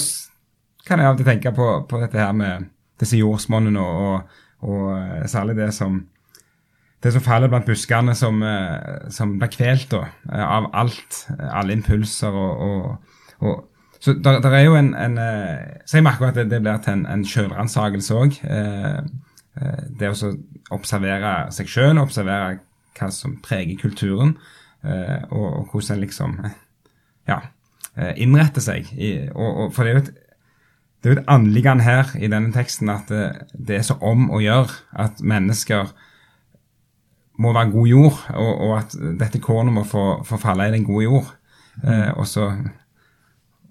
kan 0.90 0.98
jeg 0.98 1.12
alltid 1.12 1.28
tenke 1.28 1.52
på, 1.54 1.68
på 1.88 2.00
dette 2.02 2.18
her 2.18 2.32
med 2.34 2.66
disse 3.00 3.18
jordsmonnene 3.20 3.80
og, 3.80 4.00
og, 4.60 4.70
og, 4.70 5.28
særlig 5.30 5.56
det 5.60 5.70
som 5.76 6.02
det 7.00 7.14
som 7.14 7.22
faller 7.24 7.48
blant 7.48 7.64
buskene, 7.64 8.12
som, 8.12 8.42
som 9.08 9.38
blir 9.40 9.48
kvelt 9.54 9.86
da, 9.88 10.02
av 10.36 10.66
alt. 10.76 11.22
Alle 11.48 11.72
impulser 11.72 12.34
og, 12.36 12.98
og 13.40 13.66
Så 14.00 14.12
der, 14.12 14.40
der, 14.40 14.50
er 14.50 14.62
jo 14.64 14.74
en, 14.76 14.94
en 14.94 15.16
Så 15.86 15.96
jeg 15.96 16.04
merker 16.04 16.28
at 16.28 16.34
det, 16.34 16.50
det 16.50 16.60
blir 16.60 16.76
til 16.84 16.98
en, 16.98 17.06
en 17.06 17.24
sjølransakelse 17.24 18.14
òg. 18.16 18.36
Det 19.96 20.12
å 20.12 20.30
observere 20.76 21.32
seg 21.52 21.72
sjøl, 21.72 21.98
observere 22.00 22.58
hva 22.98 23.08
som 23.12 23.38
preger 23.40 23.80
kulturen, 23.80 24.36
og, 24.84 25.46
og 25.46 25.72
hvordan 25.72 25.96
en 25.96 26.04
liksom 26.04 26.36
ja, 27.28 27.40
innretter 28.16 28.64
seg. 28.64 28.92
I, 28.92 29.30
og, 29.32 29.70
for 29.72 29.84
det 29.84 29.94
er 29.94 29.98
jo 29.98 30.04
et 30.04 30.12
det 31.00 31.08
er 31.08 31.14
jo 31.14 31.20
et 31.20 31.32
anliggende 31.32 31.84
her 31.84 32.12
i 32.20 32.28
denne 32.28 32.52
teksten 32.52 32.90
at 32.92 33.08
det, 33.08 33.24
det, 33.54 33.78
er 33.78 33.84
så 33.86 33.96
om 34.04 34.28
å 34.28 34.40
gjøre 34.42 34.74
at 35.00 35.22
mennesker 35.24 35.94
må 37.40 37.54
være 37.56 37.72
god 37.72 37.88
jord, 37.88 38.18
og, 38.36 38.50
og 38.66 38.74
at 38.76 38.96
dette 39.20 39.40
kornet 39.40 39.72
må 39.72 39.86
få, 39.88 40.20
få, 40.28 40.36
falle 40.42 40.68
i 40.68 40.74
den 40.74 40.84
gode 40.84 41.06
jord. 41.06 41.30
Mm. 41.80 41.86
Eh, 41.88 42.10
og, 42.12 42.26
så, 42.28 42.50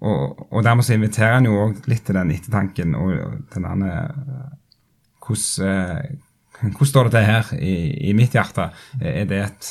og, 0.00 0.40
og, 0.48 0.64
dermed 0.66 0.86
så 0.86 0.96
inviterer 0.96 1.36
han 1.36 1.46
jo 1.46 1.60
òg 1.68 1.86
litt 1.90 2.02
til 2.08 2.18
den 2.18 2.32
ettertanken 2.34 2.96
og 2.98 3.14
til 3.52 3.68
andre 3.68 3.92
hvordan, 5.20 5.70
eh, 5.70 6.64
hvordan 6.64 6.90
står 6.90 7.06
det 7.06 7.14
til 7.14 7.28
her 7.30 7.54
i, 7.60 7.76
i 8.10 8.16
mitt 8.18 8.34
hjerte? 8.34 8.72
Er 8.98 9.30
det, 9.30 9.44
et, 9.46 9.70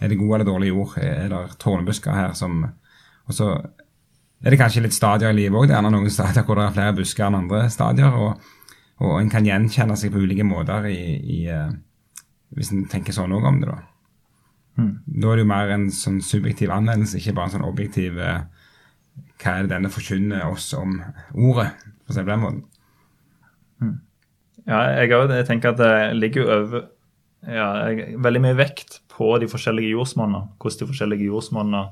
er 0.00 0.10
det 0.10 0.18
god 0.18 0.34
eller 0.34 0.50
dårlig 0.50 0.72
jord? 0.72 0.98
Er 0.98 1.30
det 1.30 1.44
tårnebusker 1.62 2.18
her 2.18 2.34
som 2.34 2.64
og 3.28 3.36
så 3.36 3.48
er 4.44 4.54
det 4.54 4.60
kanskje 4.60 4.84
litt 4.84 4.94
stadier 4.94 5.32
i 5.32 5.36
livet 5.36 5.58
òg. 5.58 5.66
Det 5.66 5.74
er 5.74 5.80
gjerne 5.80 5.92
noen 5.96 6.14
stadier 6.14 6.46
hvor 6.46 6.58
det 6.58 6.68
er 6.68 6.76
flere 6.76 6.96
busker 6.98 7.26
enn 7.26 7.38
andre 7.40 7.64
stadier. 7.74 8.14
Og, 8.14 8.50
og 9.02 9.14
en 9.18 9.30
kan 9.32 9.46
gjenkjenne 9.46 9.96
seg 9.98 10.12
på 10.14 10.22
ulike 10.22 10.46
måter 10.46 10.86
i, 10.90 11.00
i, 11.18 11.38
uh, 11.50 11.72
hvis 12.54 12.70
en 12.74 12.86
tenker 12.90 13.16
sånn 13.16 13.34
òg 13.34 13.48
om 13.50 13.60
det. 13.62 13.72
Da 13.72 14.82
mm. 14.82 14.92
Da 15.06 15.32
er 15.32 15.40
det 15.40 15.44
jo 15.44 15.50
mer 15.50 15.74
en 15.74 15.88
sånn 15.94 16.20
subjektiv 16.24 16.74
anvendelse, 16.74 17.18
ikke 17.18 17.34
bare 17.38 17.50
en 17.50 17.56
sånn 17.56 17.68
objektiv 17.68 18.20
uh, 18.22 18.44
Hva 19.42 19.56
er 19.56 19.66
det 19.66 19.74
denne 19.74 19.90
forkynner 19.90 20.46
oss 20.46 20.70
om 20.78 21.00
ordet, 21.34 21.72
for 22.04 22.12
å 22.12 22.14
si 22.14 22.20
det 22.20 22.28
på 22.28 22.34
den 22.34 22.44
måten. 22.44 22.62
Mm. 23.82 23.96
Ja, 24.68 24.84
jeg 25.00 25.10
jeg 25.10 25.46
tenker 25.48 25.74
at 25.74 25.82
det 25.82 26.14
ligger 26.18 26.42
jo 26.42 26.54
over 26.54 26.86
ja, 27.46 27.68
veldig 28.18 28.42
mye 28.42 28.58
vekt 28.58 29.00
på 29.10 29.36
de 29.42 29.48
forskjellige 29.50 29.94
jordsmonnene. 29.94 30.54
Hvordan 30.58 30.80
de 30.80 30.88
forskjellige 30.90 31.28
jordsmonnene 31.30 31.82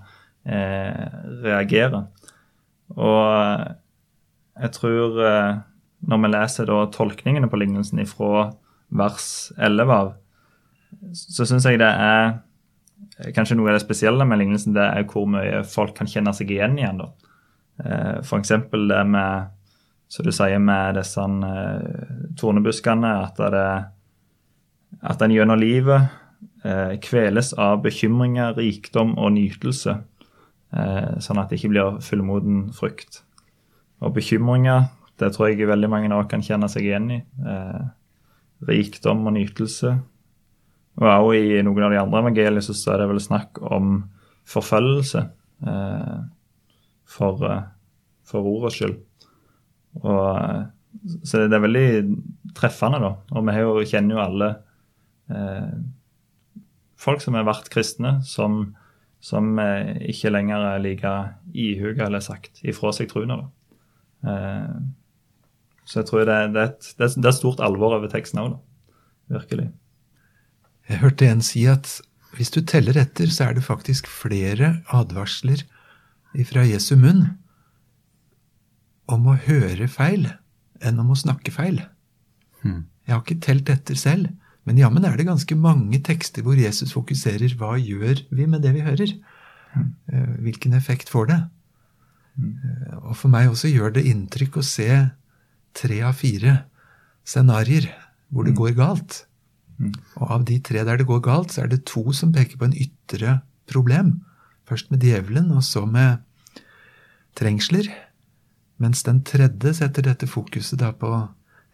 eh, 0.46 1.06
reagerer. 1.46 2.06
Og 2.94 3.66
jeg 4.56 4.72
tror 4.76 5.18
eh, 5.26 5.58
når 6.06 6.22
vi 6.22 6.30
leser 6.32 6.70
da 6.70 6.84
tolkningene 6.94 7.50
på 7.50 7.58
lignelsen 7.60 8.00
ifra 8.02 8.50
vers 8.96 9.52
11 9.58 9.92
av, 9.92 10.12
så 11.12 11.46
syns 11.48 11.66
jeg 11.68 11.82
det 11.82 11.92
er 11.92 12.36
Kanskje 13.32 13.54
noe 13.56 13.70
av 13.70 13.78
det 13.78 13.84
spesielle 13.84 14.24
med 14.28 14.38
lignelsen 14.42 14.74
det 14.76 14.82
er 14.92 15.04
hvor 15.08 15.24
mye 15.28 15.62
folk 15.68 15.94
kan 15.96 16.08
kjenne 16.08 16.34
seg 16.36 16.50
igjen 16.52 16.74
igjen. 16.76 16.98
da. 17.00 17.30
Eh, 17.80 18.18
F.eks. 18.20 18.50
det 18.72 19.02
med 19.08 19.52
så 20.08 20.22
du 20.22 20.28
sier 20.36 20.60
med 20.60 20.98
disse 20.98 21.24
eh, 21.24 22.10
tornebuskene, 22.36 23.12
at, 23.24 23.40
det, 23.54 23.64
at 25.00 25.24
en 25.24 25.32
gjennom 25.32 25.60
livet 25.60 26.12
eh, 26.64 26.92
kveles 27.02 27.54
av 27.56 27.80
bekymringer, 27.84 28.52
rikdom 28.60 29.16
og 29.16 29.32
nytelse 29.38 29.96
Eh, 29.96 30.15
sånn 30.72 31.38
at 31.40 31.50
det 31.50 31.60
ikke 31.60 31.70
blir 31.72 31.98
fullmoden 32.04 32.66
frykt. 32.74 33.20
Og 34.04 34.12
bekymringer, 34.16 34.90
det 35.16 35.32
tror 35.32 35.48
jeg 35.48 35.68
veldig 35.68 35.88
mange 35.88 36.10
av 36.12 36.24
oss 36.24 36.30
kan 36.30 36.44
kjenne 36.44 36.68
seg 36.68 36.88
igjen 36.88 37.08
i. 37.14 37.20
Eh, 37.22 37.86
rikdom 38.68 39.24
og 39.28 39.36
nytelse. 39.36 39.94
Og 40.96 41.08
også 41.08 41.40
i 41.40 41.62
noen 41.64 41.86
av 41.86 41.92
de 41.92 42.00
andre 42.00 42.22
evangeliene 42.24 42.64
så 42.64 42.76
er 42.92 43.02
det 43.02 43.08
vel 43.10 43.22
snakk 43.24 43.60
om 43.64 43.98
forfølgelse 44.48 45.22
eh, 45.68 46.16
for, 47.16 47.44
for 48.28 48.52
ordets 48.52 48.80
skyld. 48.80 48.96
Og, 50.02 50.66
så 51.24 51.44
det 51.46 51.56
er 51.56 51.64
veldig 51.64 51.88
treffende, 52.56 53.00
da. 53.00 53.12
Og 53.36 53.48
vi 53.48 53.88
kjenner 53.88 54.16
jo 54.16 54.24
alle 54.24 54.50
eh, 55.32 55.76
folk 57.00 57.24
som 57.24 57.36
har 57.36 57.48
vært 57.48 57.72
kristne, 57.72 58.18
som, 58.24 58.74
som 59.26 59.56
eh, 59.58 59.96
ikke 60.12 60.30
lenger 60.30 60.68
er 60.68 60.82
like 60.84 61.14
ihuga 61.56 62.06
eller 62.06 62.22
sagt 62.24 62.62
ifra 62.66 62.92
seg 62.94 63.10
troen. 63.10 63.32
Eh, 64.26 64.76
så 65.86 66.00
jeg 66.00 66.08
tror 66.10 66.26
det, 66.26 66.36
det, 66.54 66.62
er 66.62 66.70
et, 66.70 66.90
det, 66.98 67.08
er 67.08 67.30
et 67.30 67.38
stort 67.38 67.62
alvor 67.62 67.96
over 67.98 68.10
teksten 68.10 68.42
òg, 68.42 68.58
virkelig. 69.32 69.70
Jeg 70.86 71.02
hørte 71.02 71.30
en 71.30 71.42
si 71.42 71.64
at 71.70 71.98
hvis 72.36 72.52
du 72.54 72.60
teller 72.68 72.98
etter, 73.00 73.30
så 73.32 73.48
er 73.48 73.56
det 73.56 73.66
faktisk 73.66 74.10
flere 74.10 74.76
advarsler 74.94 75.64
fra 76.46 76.66
Jesu 76.66 76.94
munn 77.00 77.24
om 79.08 79.30
å 79.30 79.38
høre 79.46 79.86
feil 79.88 80.26
enn 80.84 80.98
om 81.00 81.14
å 81.14 81.18
snakke 81.18 81.54
feil. 81.54 81.80
Hmm. 82.60 82.84
Jeg 83.06 83.14
har 83.14 83.22
ikke 83.22 83.42
telt 83.46 83.70
etter 83.72 83.98
selv, 83.98 84.34
men 84.66 84.78
jammen 84.80 85.04
er 85.06 85.16
det 85.16 85.28
ganske 85.28 85.56
mange 85.58 86.00
tekster 86.02 86.42
hvor 86.42 86.58
Jesus 86.58 86.92
fokuserer 86.96 87.54
hva 87.58 87.76
gjør 87.78 88.24
vi 88.34 88.46
med 88.50 88.62
det 88.66 88.72
vi 88.74 88.82
hører? 88.86 89.12
Eh, 89.76 90.32
Hvilken 90.42 90.74
effekt 90.74 91.08
får 91.12 91.28
det? 91.30 91.38
Eh, 92.40 92.96
Og 93.04 93.14
for 93.16 93.28
meg 93.32 93.48
også 93.50 93.70
gjør 93.70 93.94
det 93.94 94.06
inntrykk 94.10 94.58
å 94.58 94.64
se 94.66 94.88
tre 95.76 96.00
av 96.02 96.16
fire 96.18 96.64
scenarioer 97.26 97.88
hvor 98.32 98.44
det 98.48 98.56
går 98.58 98.74
galt. 98.78 99.24
Og 100.16 100.30
av 100.32 100.44
de 100.48 100.58
tre 100.64 100.82
der 100.88 100.96
det 100.98 101.06
går 101.06 101.20
galt, 101.22 101.52
så 101.52 101.62
er 101.62 101.68
det 101.68 101.84
to 101.86 102.12
som 102.16 102.32
peker 102.32 102.56
på 102.58 102.64
en 102.64 102.74
ytre 102.74 103.40
problem. 103.70 104.16
Først 104.66 104.90
med 104.90 105.04
djevelen, 105.04 105.50
og 105.52 105.62
så 105.62 105.84
med 105.86 106.18
trengsler. 107.36 107.86
Mens 108.80 109.02
den 109.06 109.22
tredje 109.22 109.74
setter 109.78 110.02
dette 110.08 110.26
fokuset 110.28 110.80
da 110.80 110.90
på 110.96 111.10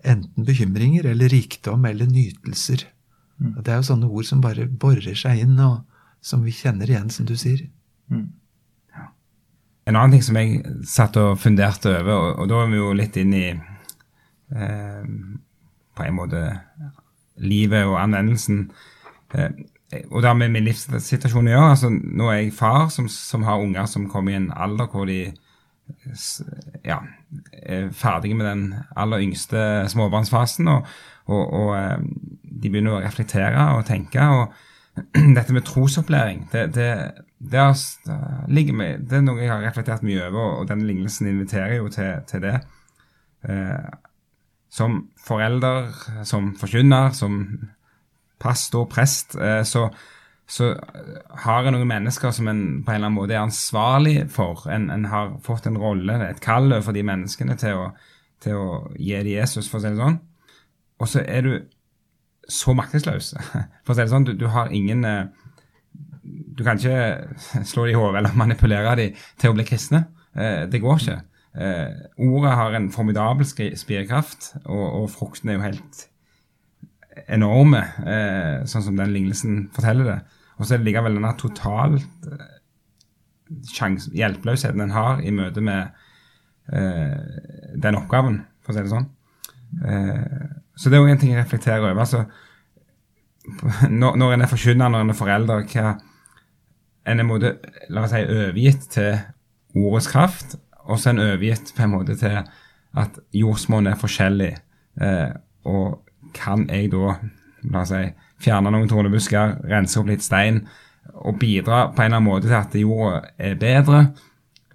enten 0.02 0.46
bekymringer 0.46 1.06
eller 1.12 1.28
rikdom 1.32 1.84
eller 1.84 2.06
nytelser. 2.10 2.84
Mm. 3.38 3.56
Det 3.62 3.72
er 3.72 3.80
jo 3.80 3.88
sånne 3.90 4.10
ord 4.10 4.28
som 4.28 4.42
bare 4.42 4.66
borer 4.66 5.16
seg 5.18 5.42
inn, 5.44 5.58
og 5.62 5.82
som 6.22 6.44
vi 6.46 6.54
kjenner 6.54 6.90
igjen, 6.90 7.10
som 7.10 7.26
du 7.26 7.34
sier. 7.38 7.66
En 9.82 9.96
annen 9.96 10.14
ting 10.14 10.22
som 10.22 10.38
jeg 10.38 10.62
satt 10.86 11.16
og 11.18 11.40
funderte 11.42 11.90
over, 11.90 12.12
og, 12.14 12.42
og 12.42 12.50
da 12.50 12.60
er 12.62 12.70
vi 12.70 12.78
jo 12.78 12.92
litt 12.94 13.18
inn 13.18 13.32
i 13.34 13.46
eh, 13.50 15.06
på 15.92 16.06
en 16.06 16.18
måte 16.18 16.42
livet 17.42 17.88
og 17.88 17.98
anvendelsen. 17.98 18.68
Eh, 19.34 19.50
og 20.08 20.22
det 20.22 20.30
har 20.30 20.38
med 20.38 20.54
min 20.54 20.68
livssituasjon 20.68 21.50
å 21.50 21.54
gjøre. 21.56 21.72
altså 21.74 21.90
Nå 21.92 22.30
er 22.30 22.38
jeg 22.38 22.54
far 22.56 22.86
som, 22.94 23.10
som 23.10 23.42
har 23.48 23.60
unger 23.60 23.90
som 23.90 24.06
kommer 24.10 24.32
i 24.32 24.38
en 24.38 24.52
alder 24.54 24.88
hvor 24.92 25.10
de 25.10 25.24
ja, 26.86 27.02
ferdige 27.92 28.36
med 28.38 28.46
den 28.46 28.66
aller 28.96 29.22
yngste 29.24 29.88
småbarnsfasen. 29.88 30.68
Og, 30.68 30.86
og, 31.30 31.42
og 31.52 31.72
eh, 31.78 32.04
de 32.42 32.70
begynner 32.70 32.98
å 32.98 33.02
reflektere 33.04 33.70
og 33.76 33.86
tenke. 33.88 34.22
og 34.22 34.52
dette 35.36 35.54
med 35.56 35.64
trosopplæring, 35.64 36.48
det, 36.52 36.66
det, 36.74 36.88
det, 37.40 37.58
er, 37.58 38.72
med, 38.76 39.06
det 39.08 39.18
er 39.18 39.22
noe 39.24 39.40
jeg 39.40 39.48
har 39.48 39.62
reflektert 39.64 40.02
mye 40.04 40.26
over, 40.28 40.58
og 40.60 40.68
denne 40.68 40.84
lignelsen 40.84 41.30
inviterer 41.30 41.78
jo 41.78 41.88
til, 41.92 42.18
til 42.28 42.42
det. 42.44 42.58
Eh, 43.48 43.92
som 44.72 44.98
forelder, 45.20 45.88
som 46.28 46.52
forkynner, 46.60 47.12
som 47.16 47.40
pastor, 48.40 48.84
prest, 48.90 49.36
eh, 49.36 49.62
så, 49.64 49.88
så 50.52 50.72
har 51.46 51.64
en 51.64 51.72
noen 51.72 51.88
mennesker 51.88 52.32
som 52.36 52.48
en 52.50 52.82
på 52.84 52.92
en 52.92 52.98
eller 52.98 53.08
annen 53.08 53.16
måte 53.16 53.32
er 53.32 53.40
ansvarlig 53.40 54.26
for. 54.32 54.66
En, 54.68 54.90
en 54.92 55.06
har 55.08 55.30
fått 55.46 55.68
en 55.68 55.78
rolle, 55.80 56.18
et 56.26 56.42
kall 56.44 56.74
for 56.84 56.92
de 56.92 57.04
menneskene 57.08 57.56
til 57.60 57.78
å, 57.80 57.86
til 58.44 58.58
å 58.58 58.66
gi 58.98 59.14
dem 59.16 59.32
Jesus, 59.32 59.70
for 59.70 59.80
å 59.80 59.84
si 59.84 59.94
det 59.94 60.02
sånn. 60.02 60.18
Og 61.00 61.08
så 61.08 61.22
er 61.24 61.46
du 61.46 61.54
så 62.52 62.74
maktesløs. 62.76 63.32
For 63.86 63.94
å 63.94 63.96
si 63.96 64.02
det 64.02 64.10
sånn, 64.10 64.26
du, 64.26 64.34
du 64.36 64.48
har 64.50 64.72
ingen 64.74 65.06
eh, 65.06 65.30
Du 66.22 66.64
kan 66.66 66.76
ikke 66.76 67.62
slå 67.70 67.86
dem 67.86 67.94
i 67.94 67.98
hodet 67.98 68.20
eller 68.20 68.38
manipulere 68.38 68.96
dem 68.98 69.20
til 69.40 69.52
å 69.52 69.56
bli 69.56 69.66
kristne. 69.66 70.04
Eh, 70.36 70.64
det 70.70 70.82
går 70.82 71.00
ikke. 71.00 71.18
Eh, 71.52 71.96
ordet 72.28 72.54
har 72.58 72.76
en 72.76 72.90
formidabel 72.92 73.48
spirekraft, 73.48 74.52
og, 74.64 74.84
og 75.00 75.10
frukten 75.14 75.52
er 75.52 75.58
jo 75.58 75.66
helt 75.70 76.06
enorme, 77.28 77.82
eh, 78.08 78.62
sånn 78.68 78.84
som 78.86 79.00
den 79.00 79.12
lignelsen 79.14 79.66
forteller 79.74 80.08
det. 80.08 80.20
Og 80.58 80.66
så 80.66 80.74
er 80.74 80.82
det 80.82 80.88
likevel 80.90 81.16
denne 81.18 81.32
totalt 81.40 82.28
eh, 82.28 83.98
hjelpeløsheten 84.16 84.84
en 84.84 84.94
har 84.94 85.20
i 85.24 85.32
møte 85.34 85.64
med 85.64 85.92
eh, 86.72 87.18
den 87.82 87.98
oppgaven, 87.98 88.42
for 88.62 88.72
å 88.72 88.76
si 88.76 88.84
det 88.84 88.92
sånn. 88.92 89.10
Eh, 89.88 90.48
så 90.76 90.88
det 90.88 90.98
er 90.98 91.04
jo 91.04 91.12
en 91.12 91.20
ting 91.20 91.34
jeg 91.34 91.42
reflekterer 91.42 91.84
over. 91.84 92.00
altså 92.04 92.24
når, 93.90 94.16
når 94.16 94.32
en 94.32 94.44
er 94.44 94.50
forkynner, 94.50 94.88
når 94.88 95.04
en 95.04 95.10
er 95.10 95.18
forelder, 95.18 95.64
hva 95.72 95.94
en 97.10 97.20
er 97.20 97.26
måte, 97.26 97.56
la 97.90 98.04
oss 98.06 98.12
si, 98.14 98.22
overgitt 98.22 98.86
til 98.94 99.16
ordets 99.74 100.08
kraft, 100.12 100.56
og 100.86 101.00
så 101.00 101.10
er 101.10 101.16
en 101.16 101.24
overgitt 101.24 101.72
på 101.76 101.84
en 101.84 101.94
måte 101.96 102.16
til 102.20 102.38
at 103.02 103.18
jordsmonn 103.34 103.88
er 103.90 103.98
forskjellig. 103.98 104.52
Eh, 105.02 105.32
og 105.66 106.02
kan 106.36 106.66
jeg 106.70 106.92
da, 106.92 107.16
la 107.72 107.82
oss 107.82 107.92
si, 107.94 108.04
fjerne 108.42 108.72
noen 108.74 108.90
tornebusker, 108.90 109.58
rense 109.70 110.00
opp 110.00 110.10
litt 110.10 110.24
stein, 110.24 110.64
og 111.12 111.38
bidra 111.40 111.88
på 111.92 112.02
en 112.02 112.08
eller 112.08 112.20
annen 112.20 112.28
måte 112.28 112.48
til 112.48 112.58
at 112.58 112.76
jorda 112.78 113.22
er 113.38 113.56
bedre? 113.60 114.02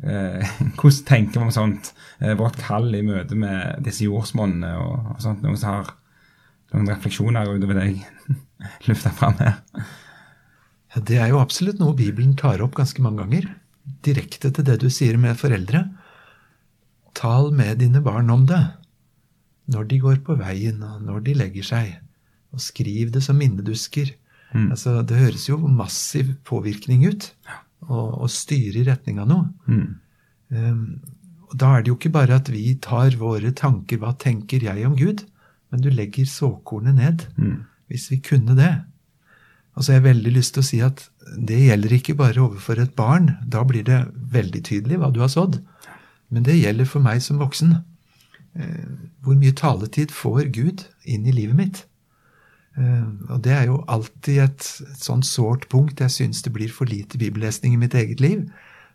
Eh, 0.04 0.58
hvordan 0.78 1.06
tenker 1.08 1.40
vi 1.40 1.46
om 1.46 1.54
sånt? 1.54 1.94
Eh, 2.20 2.36
vårt 2.38 2.60
kall 2.62 2.90
i 2.96 3.06
møte 3.06 3.38
med 3.38 3.84
disse 3.86 4.06
jordsmonnene 4.08 4.74
og, 4.82 5.14
og 5.16 5.24
sånt. 5.24 5.44
Noen 5.46 5.60
som 5.60 5.78
har 5.78 5.94
noen 6.74 6.90
refleksjoner 6.92 7.54
utover 7.54 7.80
det 7.80 7.88
jeg 7.92 8.36
lufta 8.90 9.14
fram 9.16 9.38
her. 9.42 9.62
Ja, 10.94 11.02
Det 11.02 11.22
er 11.22 11.32
jo 11.32 11.42
absolutt 11.42 11.80
noe 11.82 11.98
Bibelen 11.98 12.36
tar 12.40 12.64
opp 12.64 12.78
ganske 12.78 13.04
mange 13.04 13.24
ganger. 13.24 13.50
Direkte 14.04 14.52
til 14.52 14.68
det 14.68 14.82
du 14.84 14.90
sier 14.94 15.20
med 15.20 15.40
foreldre. 15.40 15.86
Tal 17.18 17.52
med 17.56 17.80
dine 17.82 18.02
barn 18.04 18.30
om 18.30 18.46
det. 18.50 18.62
Når 19.74 19.88
de 19.90 20.00
går 20.00 20.20
på 20.24 20.38
veien, 20.40 20.84
og 20.84 21.02
når 21.04 21.24
de 21.26 21.34
legger 21.36 21.66
seg. 21.66 21.96
Og 22.56 22.64
skriv 22.64 23.12
det 23.14 23.24
som 23.26 23.38
minnedusker. 23.40 24.14
Mm. 24.54 24.72
Altså, 24.72 25.02
det 25.04 25.20
høres 25.20 25.48
jo 25.50 25.60
massiv 25.60 26.34
påvirkning 26.48 27.06
ut. 27.10 27.32
Og, 27.88 28.24
og 28.24 28.30
styre 28.34 28.82
i 28.82 28.88
retning 28.88 29.22
av 29.22 29.30
noe. 29.30 29.50
Mm. 29.68 29.88
Um, 30.50 30.84
og 31.48 31.56
da 31.60 31.74
er 31.76 31.84
det 31.84 31.92
jo 31.92 31.98
ikke 31.98 32.16
bare 32.16 32.38
at 32.40 32.52
vi 32.52 32.74
tar 32.84 33.16
våre 33.20 33.52
tanker 33.56 34.00
Hva 34.00 34.14
tenker 34.20 34.64
jeg 34.64 34.86
om 34.88 34.96
Gud? 35.00 35.26
Men 35.72 35.84
du 35.84 35.90
legger 35.92 36.28
såkornet 36.28 36.96
ned. 36.96 37.26
Mm. 37.36 37.66
Hvis 37.92 38.10
vi 38.12 38.20
kunne 38.24 38.56
det. 38.58 38.74
Og 39.78 39.84
så 39.84 39.94
har 39.94 40.00
jeg 40.00 40.08
veldig 40.10 40.34
lyst 40.34 40.56
til 40.56 40.64
å 40.64 40.68
si 40.68 40.80
at 40.84 41.04
det 41.38 41.60
gjelder 41.68 41.94
ikke 42.00 42.16
bare 42.18 42.42
overfor 42.42 42.80
et 42.82 42.96
barn. 42.98 43.36
Da 43.46 43.62
blir 43.68 43.86
det 43.88 44.00
veldig 44.34 44.64
tydelig 44.66 44.98
hva 45.02 45.12
du 45.14 45.22
har 45.22 45.32
sådd. 45.32 45.60
Men 46.34 46.48
det 46.48 46.58
gjelder 46.58 46.90
for 46.90 47.04
meg 47.04 47.22
som 47.24 47.40
voksen. 47.40 47.78
Eh, 48.58 48.88
Hvor 49.22 49.38
mye 49.38 49.56
taletid 49.56 50.12
får 50.12 50.50
Gud 50.56 50.88
inn 51.06 51.28
i 51.28 51.36
livet 51.36 51.56
mitt? 51.60 51.84
Eh, 52.78 53.06
Og 53.34 53.42
det 53.44 53.54
er 53.54 53.68
jo 53.72 53.82
alltid 53.90 54.42
et, 54.44 54.72
et 54.92 55.04
sånn 55.04 55.26
sårt 55.26 55.68
punkt. 55.72 56.02
Jeg 56.04 56.14
syns 56.14 56.44
det 56.46 56.54
blir 56.56 56.72
for 56.74 56.90
lite 56.90 57.18
bibellesning 57.18 57.74
i 57.74 57.82
mitt 57.82 57.98
eget 57.98 58.22
liv. 58.24 58.46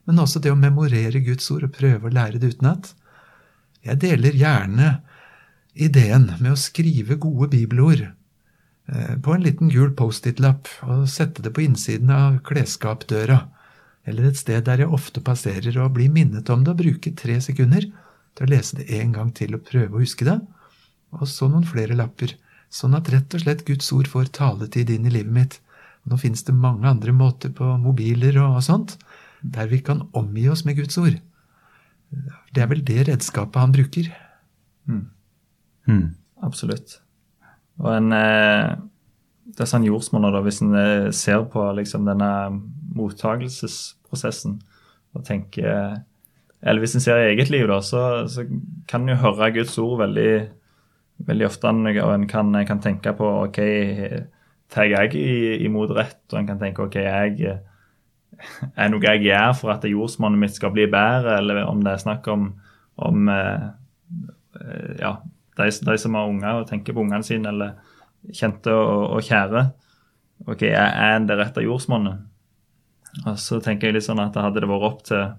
Men 0.07 0.18
også 0.18 0.42
det 0.42 0.51
å 0.53 0.59
memorere 0.59 1.23
Guds 1.23 1.51
ord 1.55 1.68
og 1.68 1.75
prøve 1.77 2.09
å 2.09 2.14
lære 2.14 2.40
det 2.42 2.57
utenat. 2.57 2.92
Jeg 3.87 3.99
deler 4.03 4.35
gjerne 4.38 4.88
ideen 5.75 6.29
med 6.38 6.53
å 6.53 6.59
skrive 6.59 7.16
gode 7.23 7.49
bibelord 7.55 8.05
eh, 8.05 9.14
på 9.23 9.35
en 9.35 9.42
liten 9.47 9.71
gul 9.73 9.95
Post-It-lapp 9.99 10.68
og 10.87 11.09
sette 11.11 11.42
det 11.42 11.55
på 11.55 11.64
innsiden 11.64 12.11
av 12.12 12.40
klesskapdøra, 12.47 13.40
eller 14.07 14.29
et 14.29 14.38
sted 14.38 14.66
der 14.66 14.83
jeg 14.83 14.92
ofte 14.92 15.23
passerer, 15.25 15.79
og 15.79 15.95
blir 15.97 16.11
minnet 16.12 16.51
om 16.51 16.64
det 16.66 16.75
og 16.75 16.83
bruke 16.83 17.14
tre 17.18 17.38
sekunder 17.42 17.87
til 17.87 18.47
å 18.47 18.51
lese 18.51 18.79
det 18.81 18.88
en 18.99 19.14
gang 19.14 19.31
til 19.35 19.55
og 19.57 19.64
prøve 19.68 19.97
å 19.97 20.03
huske 20.03 20.27
det, 20.27 20.40
og 21.14 21.27
så 21.31 21.49
noen 21.51 21.66
flere 21.68 21.97
lapper, 21.99 22.35
sånn 22.72 22.96
at 22.96 23.11
rett 23.12 23.35
og 23.37 23.44
slett 23.44 23.66
Guds 23.68 23.90
ord 23.94 24.08
får 24.08 24.32
taletid 24.38 24.90
inn 24.92 25.08
i 25.08 25.12
livet 25.12 25.35
mitt. 25.35 25.58
Nå 26.08 26.18
finnes 26.18 26.42
det 26.46 26.54
mange 26.56 26.88
andre 26.88 27.12
måter 27.14 27.52
på 27.54 27.68
mobiler 27.78 28.40
og 28.42 28.62
sånt, 28.64 28.96
der 29.42 29.68
vi 29.70 29.82
kan 29.85 30.06
omgi 30.18 30.48
oss 30.50 30.64
med 30.66 30.78
Guds 30.80 30.98
ord. 30.98 31.18
Det 32.52 32.62
er 32.62 32.70
vel 32.70 32.82
det 32.85 33.06
redskapet 33.08 33.61
han 33.61 33.74
bruker. 33.74 34.08
Mm. 34.88 36.08
Absolutt. 36.42 36.98
Og 37.80 37.90
en 37.96 38.12
eh, 38.12 38.72
Det 39.52 39.64
er 39.64 39.68
sånn 39.68 39.87
jordsmonner, 39.87 40.32
da, 40.35 40.42
hvis 40.44 40.61
en 40.62 40.74
eh, 40.78 41.11
ser 41.14 41.44
på 41.50 41.64
liksom 41.76 42.06
denne 42.06 42.30
mottagelsesprosessen 42.96 44.61
og 45.12 45.24
tenker 45.26 45.98
Eller 46.62 46.80
hvis 46.80 46.94
en 46.96 47.04
ser 47.04 47.20
i 47.20 47.30
eget 47.32 47.50
liv, 47.50 47.66
da, 47.68 47.80
så, 47.82 48.24
så 48.30 48.44
kan 48.88 49.02
en 49.02 49.14
jo 49.14 49.22
høre 49.24 49.50
Guds 49.56 49.74
ord 49.82 49.98
veldig, 50.04 50.32
veldig 51.26 51.48
ofte, 51.48 51.72
og 52.02 52.14
en 52.14 52.28
kan, 52.30 52.54
kan 52.68 52.80
tenke 52.82 53.12
på 53.18 53.28
OK, 53.44 53.61
tar 54.72 54.88
jeg 54.90 55.18
imot 55.66 55.92
rett? 55.96 56.22
Og 56.32 56.40
en 56.40 56.48
kan 56.48 56.61
tenke 56.61 56.87
OK, 56.87 56.98
jeg 57.02 57.58
er 58.74 58.90
noe 58.90 59.04
jeg 59.04 59.26
gjør 59.26 59.52
for 59.58 59.74
at 59.74 59.87
jordsmonnet 59.87 60.40
mitt 60.40 60.56
skal 60.56 60.72
bli 60.74 60.88
bedre, 60.90 61.38
eller 61.38 61.62
om 61.66 61.82
det 61.85 61.94
er 61.94 62.02
snakk 62.02 62.26
om, 62.32 62.48
om 63.02 63.28
eh, 63.30 63.68
ja, 65.02 65.16
de, 65.58 65.68
de 65.70 65.96
som 66.00 66.18
har 66.18 66.30
unger 66.30 66.62
og 66.62 66.68
tenker 66.70 66.96
på 66.96 67.04
ungene 67.04 67.26
sine, 67.26 67.52
eller 67.52 67.78
kjente 68.32 68.74
og, 68.74 69.18
og 69.18 69.26
kjære. 69.26 69.66
OK, 70.48 70.66
er 70.72 71.16
en 71.16 71.28
det 71.28 71.38
rette 71.38 71.64
jordsmonnet? 71.64 72.28
Og 73.26 73.37
så 73.38 73.61
tenker 73.62 73.90
jeg 73.90 73.98
litt 73.98 74.06
sånn 74.06 74.22
at 74.22 74.38
hadde 74.40 74.62
det 74.62 74.70
vært 74.70 74.88
opp 74.88 75.02
til, 75.06 75.35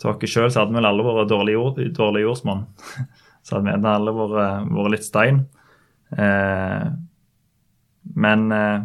til 0.00 0.10
oss 0.12 0.32
sjøl, 0.32 0.48
så 0.50 0.62
hadde 0.62 0.76
vel 0.78 0.88
alle 0.88 1.04
vært 1.04 1.30
dårlige, 1.30 1.60
jord, 1.60 1.80
dårlig 1.98 2.24
jordsmonn. 2.24 2.66
så 3.46 3.56
hadde 3.56 3.70
vi 3.70 3.90
alle 3.92 4.14
vært, 4.14 4.70
vært 4.74 4.92
litt 4.96 5.06
stein. 5.06 5.44
Eh, 6.18 6.86
men 8.18 8.46
eh, 8.54 8.78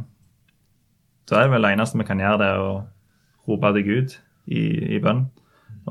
så 1.30 1.38
er 1.38 1.48
det 1.48 1.54
vel 1.56 1.66
det 1.66 1.72
eneste 1.78 2.02
vi 2.02 2.06
kan 2.06 2.22
gjøre, 2.22 2.42
det 2.42 2.50
å 2.60 2.72
rope 3.50 3.72
til 3.78 3.88
Gud 3.88 4.18
i, 4.52 4.64
i 4.98 5.00
bønn. 5.02 5.24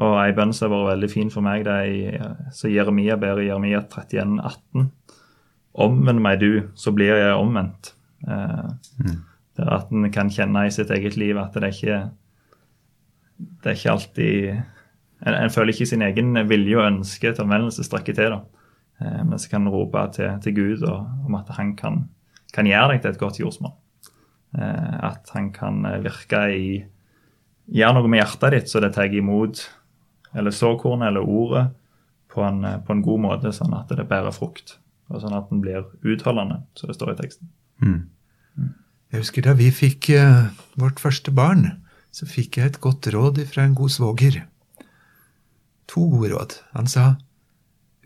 Og 0.00 0.14
ei 0.20 0.30
bønn 0.36 0.52
som 0.54 0.70
har 0.70 0.84
vært 0.84 0.94
veldig 0.94 1.10
fin 1.10 1.32
for 1.32 1.42
meg, 1.42 1.64
det 1.66 1.74
er 1.74 1.88
i, 1.90 2.28
så 2.54 2.70
Jeremia 2.70 3.16
ber 3.18 3.40
i 3.42 3.48
Jeremia 3.48 3.82
31, 3.82 4.36
18. 4.38 4.86
Omvend 5.80 6.22
meg 6.22 6.38
du, 6.42 6.50
så 6.78 6.92
blir 6.94 7.16
jeg 7.16 7.34
omvendt. 7.38 7.94
Eh, 8.28 8.70
mm. 9.02 9.18
Det 9.56 9.66
er 9.66 9.74
at 9.80 9.90
en 9.90 10.10
kan 10.14 10.30
kjenne 10.30 10.66
i 10.68 10.74
sitt 10.74 10.92
eget 10.94 11.18
liv 11.18 11.40
at 11.40 11.56
det 11.56 11.66
er 11.66 11.74
ikke 11.74 12.00
det 13.40 13.70
er 13.70 13.76
ikke 13.78 13.92
alltid 13.94 14.34
En, 15.20 15.34
en 15.34 15.52
føler 15.52 15.72
ikke 15.72 15.88
sin 15.88 16.04
egen 16.04 16.36
vilje 16.48 16.78
og 16.78 16.86
ønske 16.86 17.32
til 17.32 17.44
omvendelse 17.44 17.84
strekker 17.84 18.16
til. 18.16 18.32
da. 18.32 18.59
Eh, 19.00 19.20
men 19.24 19.38
så 19.38 19.50
kan 19.52 19.66
du 19.66 19.72
rope 19.74 20.06
til, 20.16 20.32
til 20.44 20.56
Gud 20.56 20.86
og, 20.88 21.10
om 21.26 21.36
at 21.40 21.50
han 21.56 21.74
kan, 21.78 22.04
kan, 22.54 22.68
gjøre 22.68 22.94
deg 22.94 23.02
til 23.02 23.14
et 23.14 23.20
godt 23.20 23.40
jordsmonn. 23.42 23.76
Eh, 24.58 24.94
at 25.10 25.30
han 25.36 25.52
kan 25.56 25.84
virke 26.04 26.46
i 26.54 26.72
Gjøre 27.70 28.00
noe 28.00 28.08
med 28.10 28.18
hjertet 28.18 28.50
ditt 28.50 28.70
så 28.72 28.80
det 28.82 28.88
tar 28.96 29.12
imot 29.14 29.60
eller 30.34 30.50
såkornet 30.50 31.12
eller 31.12 31.22
ordet 31.22 31.68
på 32.32 32.42
en, 32.42 32.64
på 32.82 32.94
en, 32.96 33.02
god 33.04 33.20
måte, 33.22 33.52
sånn 33.54 33.76
at 33.78 33.92
det 33.94 34.08
bærer 34.10 34.34
frukt. 34.34 34.76
Og 35.10 35.22
sånn 35.22 35.34
at 35.34 35.48
den 35.50 35.60
blir 35.62 35.86
utholdende, 36.02 36.60
så 36.74 36.88
det 36.88 36.96
står 36.96 37.12
i 37.12 37.16
teksten. 37.20 37.50
Mm. 37.78 38.00
Jeg 39.10 39.24
husker 39.24 39.46
da 39.46 39.56
vi 39.58 39.70
fikk 39.74 40.12
uh, 40.14 40.50
vårt 40.78 41.02
første 41.02 41.34
barn, 41.34 41.66
så 42.14 42.26
fikk 42.30 42.60
jeg 42.60 42.72
et 42.72 42.80
godt 42.82 43.06
råd 43.10 43.38
fra 43.50 43.66
en 43.66 43.74
god 43.78 43.94
svoger. 43.94 44.38
To 45.90 46.06
gode 46.12 46.30
råd. 46.34 46.54
Han 46.74 46.90
sa 46.90 47.12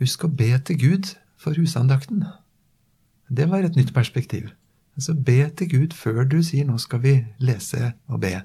husk 0.01 0.27
å 0.27 0.33
be 0.33 0.51
til 0.67 0.79
Gud 0.81 1.15
for 1.41 1.57
husandakten. 1.59 2.25
Det 3.31 3.49
var 3.51 3.65
et 3.65 3.77
nytt 3.79 3.95
perspektiv. 3.95 4.51
Altså 4.95 5.15
be 5.15 5.41
til 5.59 5.71
Gud 5.71 5.95
før 5.97 6.25
du 6.25 6.43
sier 6.43 6.65
'nå 6.65 6.79
skal 6.79 7.03
vi 7.03 7.15
lese 7.39 7.95
og 8.09 8.21
be'. 8.23 8.43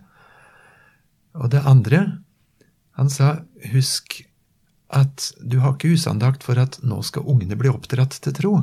Og 1.34 1.52
det 1.52 1.66
andre 1.66 2.20
Han 3.00 3.10
sa 3.10 3.46
husk 3.72 4.26
at 4.90 5.32
du 5.40 5.60
har 5.60 5.74
ikke 5.74 5.94
husandakt 5.94 6.44
for 6.44 6.60
at 6.60 6.80
nå 6.84 7.02
skal 7.02 7.24
ungene 7.24 7.56
bli 7.56 7.70
oppdratt 7.70 8.12
til 8.20 8.34
tro. 8.34 8.54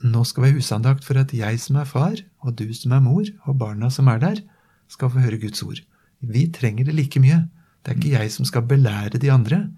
Nå 0.00 0.24
skal 0.24 0.42
vi 0.42 0.50
ha 0.50 0.56
husandakt 0.56 1.04
for 1.04 1.18
at 1.20 1.34
jeg 1.34 1.60
som 1.60 1.76
er 1.76 1.84
far, 1.84 2.16
og 2.40 2.56
du 2.56 2.72
som 2.72 2.92
er 2.92 3.00
mor, 3.00 3.26
og 3.44 3.58
barna 3.58 3.90
som 3.90 4.08
er 4.08 4.18
der, 4.18 4.40
skal 4.88 5.10
få 5.10 5.18
høre 5.20 5.40
Guds 5.42 5.62
ord. 5.62 5.82
Vi 6.20 6.46
trenger 6.48 6.84
det 6.84 6.94
like 6.94 7.20
mye. 7.20 7.48
Det 7.84 7.92
er 7.92 7.98
ikke 7.98 8.14
jeg 8.14 8.32
som 8.32 8.48
skal 8.48 8.62
belære 8.62 9.20
de 9.20 9.32
andre, 9.32 9.68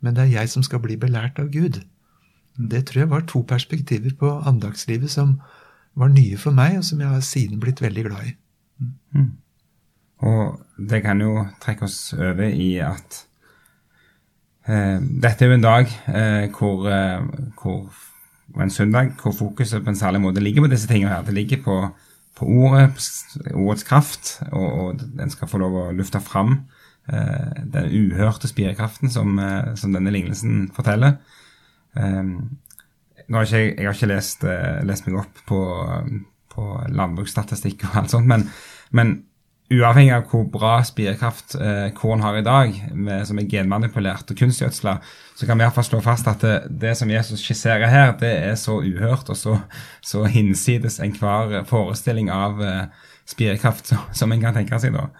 men 0.00 0.14
det 0.16 0.24
er 0.24 0.34
jeg 0.40 0.52
som 0.52 0.62
skal 0.62 0.82
bli 0.84 0.96
belært 1.00 1.38
av 1.42 1.50
Gud. 1.52 1.80
Det 2.58 2.84
tror 2.86 3.00
jeg 3.00 3.10
var 3.10 3.26
to 3.26 3.42
perspektiver 3.46 4.14
på 4.18 4.30
andagslivet 4.46 5.10
som 5.10 5.38
var 5.98 6.10
nye 6.14 6.38
for 6.38 6.54
meg, 6.54 6.78
og 6.78 6.84
som 6.86 7.00
jeg 7.02 7.10
har 7.10 7.24
siden 7.24 7.60
blitt 7.62 7.82
veldig 7.82 8.04
glad 8.06 8.30
i. 8.30 8.34
Mm. 9.14 9.30
Og 10.18 10.58
det 10.90 11.02
kan 11.02 11.20
jo 11.22 11.46
trekke 11.62 11.86
oss 11.86 12.12
over 12.14 12.46
i 12.50 12.72
at 12.82 13.22
eh, 14.66 14.98
dette 14.98 15.44
er 15.44 15.50
jo 15.50 15.58
en 15.58 15.66
dag 15.66 15.90
eh, 16.10 16.46
hvor, 16.54 16.86
eh, 16.90 17.22
hvor 17.58 18.62
en 18.62 18.74
søndag 18.74 19.14
hvor 19.22 19.34
fokuset 19.34 19.84
på 19.84 19.90
en 19.90 19.98
særlig 19.98 20.20
måte 20.20 20.42
ligger 20.42 20.66
på 20.66 20.72
disse 20.72 20.90
tingene 20.90 21.14
her. 21.14 21.22
Det 21.22 21.34
ligger 21.34 21.62
på, 21.62 21.78
på 22.38 22.46
ordet, 22.46 22.90
på 22.94 23.54
ordets 23.54 23.86
kraft, 23.86 24.40
og, 24.52 24.72
og, 24.72 25.06
den 25.18 25.30
skal 25.30 25.50
få 25.50 25.62
lov 25.62 25.78
å 25.78 25.90
lufte 25.94 26.20
fram 26.22 26.60
den 27.08 27.90
uhørte 27.90 28.50
spirekraften 28.50 29.10
som, 29.10 29.38
eh, 29.38 29.74
som, 29.74 29.92
denne 29.96 30.12
lignelsen 30.14 30.68
forteller. 30.76 31.18
Um, 31.94 32.58
har 33.32 33.44
ikke, 33.44 33.62
jeg 33.76 33.86
har 33.86 33.96
ikke 33.96 34.10
lest, 34.12 34.44
uh, 34.44 34.80
lest 34.88 35.08
meg 35.08 35.18
opp 35.20 35.40
på, 35.48 35.60
på 36.52 36.66
landbruksstatistikk 36.92 37.88
og 37.88 37.96
alt 38.02 38.14
sånt, 38.14 38.28
men, 38.30 38.46
men 38.94 39.18
uavhengig 39.68 40.14
av 40.16 40.28
hvor 40.30 40.46
bra 40.48 40.78
spirekraft 40.86 41.56
eh, 41.60 41.88
korn 41.96 42.22
har 42.24 42.38
i 42.38 42.44
dag, 42.44 42.72
med, 42.96 43.26
som 43.28 43.38
er 43.40 43.48
genmanipulert 43.50 44.30
og 44.32 44.38
kunstgjødsla, 44.40 44.94
så 45.36 45.48
kan 45.48 45.60
vi 45.60 45.66
iallfall 45.66 45.86
slå 45.86 46.00
fast 46.04 46.28
at 46.30 46.44
det, 46.44 46.54
det, 46.84 46.94
som 46.96 47.12
Jesus 47.12 47.42
skisserer 47.44 47.92
her, 47.92 48.14
det 48.20 48.32
er 48.46 48.56
så 48.60 48.78
uhørt 48.80 49.28
og 49.28 49.36
så, 49.36 49.58
så 50.00 50.24
hinsides 50.24 50.98
enhver 51.04 51.60
forestilling 51.68 52.32
av 52.32 52.62
eh, 52.64 53.10
spirekraft 53.28 53.92
som 54.16 54.32
en 54.32 54.46
kan 54.46 54.56
tenke 54.56 54.80
seg. 54.80 54.96
da. 54.96 55.10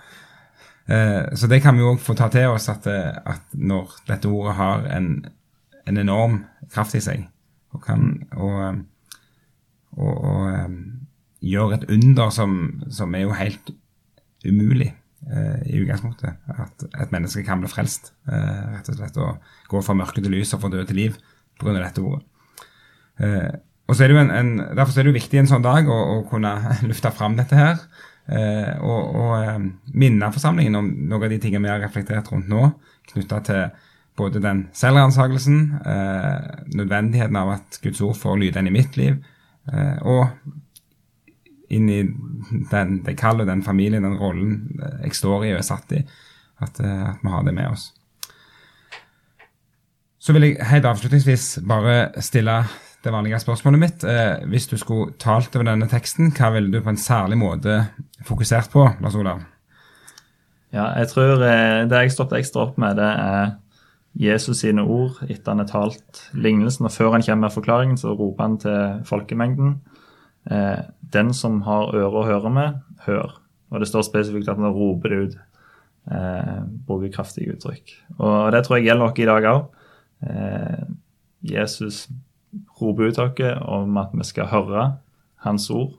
Eh, 0.89 1.35
så 1.37 1.49
det 1.51 1.61
kan 1.63 1.77
vi 1.77 1.85
òg 1.85 2.01
få 2.01 2.17
ta 2.17 2.31
til 2.33 2.53
oss, 2.53 2.69
at, 2.73 2.87
eh, 2.89 3.17
at, 3.29 3.45
når 3.53 3.99
dette 4.09 4.29
ordet 4.29 4.55
har 4.57 4.87
en, 4.97 5.11
en 5.87 6.01
enorm 6.01 6.41
kraft 6.73 6.97
i 6.97 7.03
seg, 7.05 7.27
og 7.77 7.83
kan 7.85 8.07
og, 8.33 8.57
eh, 8.65 8.79
og, 9.99 10.25
og 10.25 10.79
gjør 11.45 11.77
et 11.77 11.85
under 11.93 12.33
som, 12.35 12.57
som 12.91 13.15
er 13.15 13.27
jo 13.27 13.37
helt 13.37 13.71
umulig 14.47 14.91
eh, 15.29 15.61
i 15.69 15.83
utgangspunktet. 15.83 16.41
At 16.55 16.85
et 16.89 17.15
menneske 17.15 17.45
kan 17.47 17.63
bli 17.63 17.71
frelst, 17.71 18.13
eh, 18.31 18.65
rett 18.75 18.91
og 18.91 18.99
slett. 18.99 19.21
Og 19.23 19.71
gå 19.71 19.83
fra 19.85 19.97
mørke 19.99 20.23
til 20.25 20.35
lys 20.35 20.55
og 20.55 20.65
fra 20.65 20.73
død 20.73 20.91
til 20.91 21.03
liv 21.03 21.17
pga. 21.61 21.77
dette 21.79 22.03
ordet. 22.03 22.25
Eh, 23.19 23.57
og 23.89 23.97
så 23.97 24.05
er 24.05 24.09
det 24.09 24.17
jo 24.19 24.23
en, 24.23 24.31
en, 24.31 24.77
Derfor 24.77 24.93
er 24.93 25.07
det 25.07 25.13
jo 25.13 25.19
viktig 25.21 25.41
en 25.41 25.51
sånn 25.51 25.65
dag 25.65 25.89
å, 25.89 25.99
å 26.19 26.19
kunne 26.29 26.55
lufte 26.91 27.13
fram 27.15 27.39
dette 27.39 27.57
her. 27.59 27.81
Eh, 28.29 28.73
og, 28.85 29.17
og 29.17 29.35
eh, 29.39 29.59
minne 29.97 30.31
forsamlingen 30.35 30.79
om 30.79 30.89
noen 31.09 31.25
av 31.25 31.33
de 31.33 31.41
tingene 31.43 31.65
vi 31.65 31.73
har 31.73 31.83
reflektert 31.85 32.31
rundt 32.33 32.51
nå, 32.51 32.71
knytta 33.13 33.41
til 33.47 33.67
både 34.19 34.43
den 34.43 34.67
selvransakelsen, 34.77 35.59
eh, 35.87 36.65
nødvendigheten 36.75 37.39
av 37.39 37.55
at 37.57 37.81
Guds 37.85 38.03
ord 38.05 38.19
får 38.19 38.41
lyde 38.43 38.63
inn 38.63 38.71
i 38.71 38.79
mitt 38.81 38.99
liv, 38.99 39.21
og 40.09 40.31
inn 41.69 41.89
i 41.93 42.01
den, 42.71 42.99
det 43.05 43.17
kallet, 43.21 43.49
den 43.49 43.63
familien, 43.63 44.07
den 44.07 44.17
rollen 44.17 44.81
jeg 45.03 45.17
står 45.19 45.45
i 45.45 45.53
og 45.53 45.61
er 45.61 45.67
satt 45.67 45.95
i. 45.97 46.03
At, 46.59 46.81
eh, 46.81 47.09
at, 47.11 47.23
vi 47.23 47.33
har 47.33 47.45
det 47.47 47.55
med 47.55 47.71
oss. 47.71 47.93
Så 50.19 50.35
vil 50.35 50.49
jeg 50.49 50.67
helt 50.67 50.89
avslutningsvis 50.89 51.61
bare 51.69 52.11
stille 52.25 52.57
det 53.09 53.15
vanlige 53.15 53.41
spørsmålet 53.41 53.81
mitt. 53.81 54.05
Eh, 54.05 54.45
hvis 54.53 54.69
du 54.69 54.77
skulle 54.81 55.15
talt 55.21 55.55
over 55.57 55.71
denne 55.71 55.89
teksten, 55.89 56.33
hva 56.37 56.53
ville 56.55 56.73
du 56.73 56.83
på 56.85 56.93
en 56.93 57.01
særlig 57.01 57.39
måte 57.41 57.81
fokusert 58.29 58.71
på, 58.73 58.85
Lars 59.01 59.17
Olav? 59.17 59.41
Ja, 60.75 60.91
jeg 61.01 61.09
tror 61.15 61.41
eh, 61.41 61.87
det 61.89 62.03
jeg 62.05 62.13
stoppet 62.13 62.43
ekstra 62.43 62.67
opp 62.67 62.77
med, 62.81 63.01
det 63.01 63.09
er 63.09 63.57
Jesus 64.19 64.61
sine 64.65 64.83
ord 64.83 65.23
etter 65.29 65.55
han 65.55 65.63
har 65.63 65.71
talt 65.71 66.23
lignelsen. 66.37 66.89
Og 66.89 66.93
før 66.93 67.15
han 67.17 67.25
kommer 67.25 67.47
med 67.47 67.57
forklaringen, 67.57 67.99
så 68.01 68.13
roper 68.13 68.45
han 68.45 68.59
til 68.61 69.03
folkemengden. 69.09 69.79
Eh, 70.51 70.81
den 71.15 71.33
som 71.37 71.63
har 71.65 71.95
øre 71.97 72.23
å 72.23 72.27
høre 72.29 72.53
med, 72.53 72.81
hør. 73.07 73.39
Og 73.73 73.81
det 73.81 73.89
står 73.89 74.07
spesifikt 74.07 74.51
at 74.51 74.61
han 74.61 74.75
roper 74.75 75.15
det 75.15 75.21
ut. 75.25 75.37
Eh, 76.13 76.57
bruker 76.89 77.13
kraftige 77.15 77.57
uttrykk. 77.57 77.95
Og 78.19 78.53
det 78.53 78.65
tror 78.65 78.79
jeg 78.79 78.89
gjelder 78.89 79.07
noe 79.07 79.23
i 79.23 79.29
dag 79.29 79.51
òg. 79.55 79.69
Eh, 80.29 80.89
Jesus 81.57 82.07
oss 82.81 83.19
om 83.67 83.97
at 84.01 84.15
vi 84.15 84.25
skal 84.25 84.51
høre 84.53 84.85
hans 85.45 85.71
ord. 85.71 85.93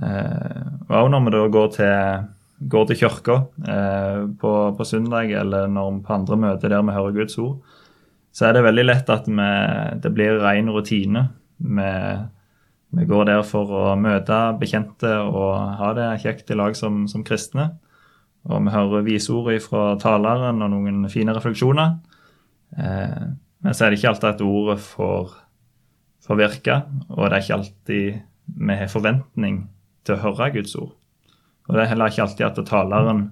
Eh, 0.00 0.68
og 0.88 1.10
når 1.10 1.24
vi 1.26 1.32
da 1.34 1.42
går 1.48 1.68
til, 1.74 2.24
går 2.70 2.86
til 2.88 3.00
kirka 3.02 3.36
eh, 3.68 4.22
på, 4.40 4.52
på, 4.76 4.84
søndag, 4.84 5.32
eller 5.32 5.68
når, 5.68 6.00
på 6.06 6.14
andre 6.14 6.36
møter 6.36 6.68
der 6.68 6.82
vi 6.82 6.96
hører 6.96 7.16
Guds 7.16 7.38
ord, 7.38 7.58
så 8.32 8.46
er 8.46 8.54
det 8.54 8.64
veldig 8.64 8.86
lett 8.86 9.10
at 9.10 9.26
vi, 9.26 9.50
det 10.02 10.12
blir 10.14 10.38
ren 10.40 10.70
rutine. 10.70 11.26
Vi, 11.58 11.90
vi 12.96 13.06
går 13.06 13.26
der 13.28 13.42
for 13.46 13.70
å 13.74 13.84
møte 13.98 14.38
bekjente 14.60 15.10
og 15.26 15.78
ha 15.80 15.92
det 15.98 16.10
kjekt 16.22 16.50
i 16.50 16.58
lag 16.58 16.78
som, 16.78 17.04
som 17.10 17.26
kristne. 17.26 17.72
Og 18.48 18.62
vi 18.64 18.72
hører 18.72 19.04
visord 19.04 19.52
fra 19.66 19.94
taleren 20.00 20.62
og 20.64 20.72
noen 20.72 21.04
fine 21.12 21.34
refleksjoner. 21.36 21.98
Eh, 22.78 23.30
men 23.60 23.76
så 23.76 23.84
er 23.84 23.92
det 23.92 24.00
ikke 24.00 24.14
alltid 24.14 24.28
at 24.30 24.44
ordet 24.46 24.78
får, 24.80 25.34
får 26.24 26.38
virke, 26.40 26.78
og 27.08 27.26
det 27.26 27.36
er 27.36 27.44
ikke 27.44 27.58
alltid 27.58 28.20
vi 28.60 28.76
har 28.76 28.90
forventning 28.90 29.60
til 30.06 30.16
å 30.16 30.22
høre 30.24 30.50
Guds 30.56 30.74
ord. 30.78 30.94
Og 31.68 31.76
det 31.76 31.84
er 31.84 31.92
heller 31.92 32.10
ikke 32.10 32.24
alltid 32.26 32.46
at 32.48 32.64
taleren 32.66 33.28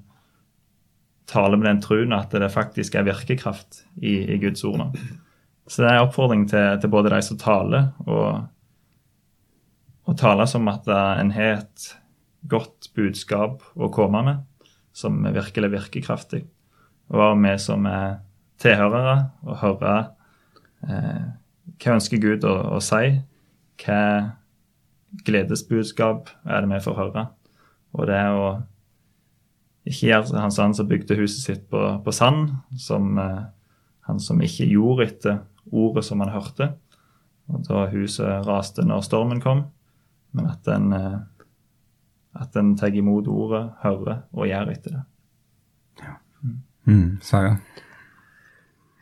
taler 1.29 1.61
med 1.61 1.69
den 1.69 1.81
troen 1.85 2.15
at 2.17 2.33
det 2.33 2.49
faktisk 2.55 2.95
er 2.97 3.09
virkekraft 3.09 3.83
i, 4.01 4.15
i 4.35 4.39
Guds 4.41 4.63
ord. 4.65 4.79
Nå. 4.81 4.87
Så 5.69 5.83
det 5.83 5.91
er 5.91 5.99
en 5.99 6.07
oppfordring 6.07 6.47
til, 6.49 6.79
til 6.81 6.93
både 6.93 7.13
de 7.13 7.19
som 7.25 7.41
taler, 7.41 7.91
og 8.07 8.47
å 10.09 10.15
tale 10.17 10.47
som 10.49 10.69
at 10.73 10.87
en 10.89 11.33
har 11.35 11.59
et 11.59 11.89
godt 12.49 12.89
budskap 12.97 13.67
å 13.77 13.91
komme 13.93 14.23
med, 14.25 14.71
som 14.97 15.21
virkelig 15.35 15.73
virker 15.75 16.07
kraftig. 16.07 16.47
Og 17.13 17.37
vi 17.43 17.53
som 17.61 17.85
er 17.91 18.23
tilhørere, 18.63 19.19
og 19.45 19.61
hører 19.61 20.09
eh, 20.89 21.27
hva 21.77 21.97
ønsker 21.99 22.21
Gud 22.23 22.47
å, 22.49 22.55
å 22.77 22.81
si, 22.85 23.19
hva, 23.85 24.03
gledesbudskap 25.29 26.33
er 26.45 26.65
det 26.65 26.73
vi 26.73 26.83
får 26.85 26.99
høre. 26.99 27.29
Og 27.97 28.09
det 28.09 28.19
er 28.19 28.37
å 28.37 28.49
ikke 29.89 30.11
gjøre 30.11 30.43
han 30.43 30.53
sånn 30.53 30.77
som 30.77 30.89
bygde 30.89 31.17
huset 31.19 31.45
sitt 31.47 31.65
på, 31.73 31.81
på 32.05 32.13
sand, 32.13 32.53
som 32.81 33.17
eh, 33.21 33.47
han 34.09 34.21
som 34.21 34.41
ikke 34.45 34.69
gjorde 34.69 35.07
etter 35.07 35.41
ordet 35.73 36.05
som 36.05 36.21
han 36.25 36.35
hørte. 36.35 36.73
Og 37.49 37.65
da 37.65 37.87
huset 37.93 38.45
raste 38.47 38.85
når 38.85 39.07
stormen 39.07 39.41
kom, 39.45 39.65
men 40.37 40.49
at 40.51 40.69
en, 40.73 40.93
eh, 40.93 41.19
at 42.37 42.57
en 42.61 42.75
tar 42.77 42.97
imot 42.97 43.31
ordet, 43.33 43.65
hører 43.85 44.25
og 44.37 44.51
gjør 44.51 44.75
etter 44.75 44.99
det. 44.99 45.05
Mm, 46.89 47.19
Sverre? 47.25 47.59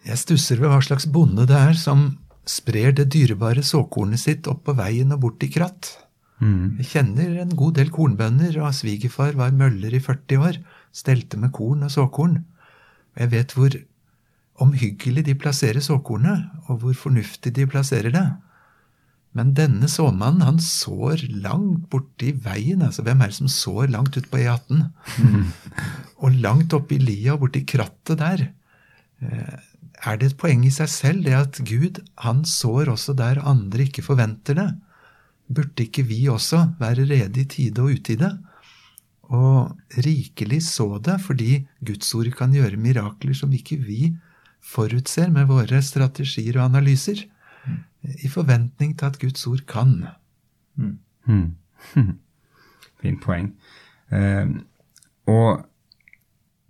Jeg 0.06 0.18
stusser 0.18 0.58
ved 0.58 0.70
hva 0.70 0.78
slags 0.82 1.06
bonde 1.10 1.46
det 1.46 1.58
er 1.58 1.76
som 1.78 2.08
sprer 2.46 2.94
det 2.94 3.08
dyrebare 3.14 3.64
såkornet 3.66 4.22
sitt 4.22 4.46
opp 4.50 4.64
på 4.66 4.76
veien 4.78 5.14
og 5.14 5.22
bort 5.24 5.42
i 5.42 5.50
kratt. 5.52 5.92
Mm. 6.38 6.76
Jeg 6.80 6.90
kjenner 6.92 7.36
en 7.42 7.54
god 7.58 7.78
del 7.80 7.90
kornbønder, 7.92 8.58
og 8.62 8.74
svigerfar 8.76 9.36
var 9.38 9.56
møller 9.56 9.94
i 9.96 10.02
40 10.02 10.48
år, 10.48 10.58
stelte 10.94 11.40
med 11.40 11.52
korn 11.56 11.86
og 11.86 11.92
såkorn. 11.92 12.40
Og 13.16 13.22
jeg 13.24 13.32
vet 13.32 13.54
hvor 13.56 13.78
omhyggelig 14.62 15.26
de 15.26 15.36
plasserer 15.36 15.84
såkornet, 15.84 16.46
og 16.68 16.82
hvor 16.82 16.96
fornuftig 16.96 17.52
de 17.56 17.66
plasserer 17.68 18.14
det. 18.14 18.26
Men 19.36 19.52
denne 19.56 19.88
såmannen, 19.92 20.44
han 20.46 20.60
sår 20.62 21.26
langt 21.44 21.90
borti 21.92 22.30
veien. 22.32 22.80
altså 22.86 23.04
Hvem 23.04 23.20
er 23.20 23.32
det 23.32 23.36
som 23.36 23.50
sår 23.52 23.90
langt 23.92 24.16
ute 24.16 24.30
på 24.32 24.40
E18? 24.40 24.86
og 26.24 26.38
langt 26.40 26.72
oppi 26.76 26.96
i 26.96 27.04
lia 27.04 27.34
og 27.34 27.44
borti 27.44 27.66
krattet 27.68 28.22
der. 28.22 28.46
eh, 29.20 29.58
Er 30.04 30.18
det 30.20 30.32
et 30.32 30.38
poeng 30.40 30.64
i 30.66 30.72
seg 30.74 30.90
selv, 30.92 31.24
det 31.24 31.36
at 31.36 31.60
Gud, 31.66 32.02
han 32.20 32.44
sår 32.44 32.92
også 32.92 33.14
der 33.16 33.40
andre 33.46 33.86
ikke 33.86 34.04
forventer 34.04 34.58
det? 34.58 34.68
Burde 35.48 35.86
ikke 35.86 36.04
vi 36.06 36.26
også 36.28 36.66
være 36.80 37.06
rede 37.06 37.40
i 37.40 37.48
tide 37.48 37.82
og 37.82 37.96
utide? 37.96 38.30
Og 39.26 39.76
rikelig 40.04 40.60
så 40.68 40.98
det, 41.02 41.20
fordi 41.22 41.66
Guds 41.86 42.12
ord 42.14 42.30
kan 42.38 42.52
gjøre 42.54 42.78
mirakler 42.78 43.34
som 43.34 43.52
ikke 43.52 43.78
vi 43.82 44.12
forutser 44.62 45.30
med 45.30 45.48
våre 45.50 45.80
strategier 45.82 46.58
og 46.58 46.68
analyser, 46.68 47.24
i 48.22 48.28
forventning 48.30 48.94
til 48.98 49.06
at 49.06 49.18
Guds 49.18 49.46
ord 49.50 49.64
kan. 49.66 49.96
Mm. 50.76 51.56
Fint 53.02 53.22
poeng. 53.22 53.50
Uh, 54.12 54.62
og 55.26 55.66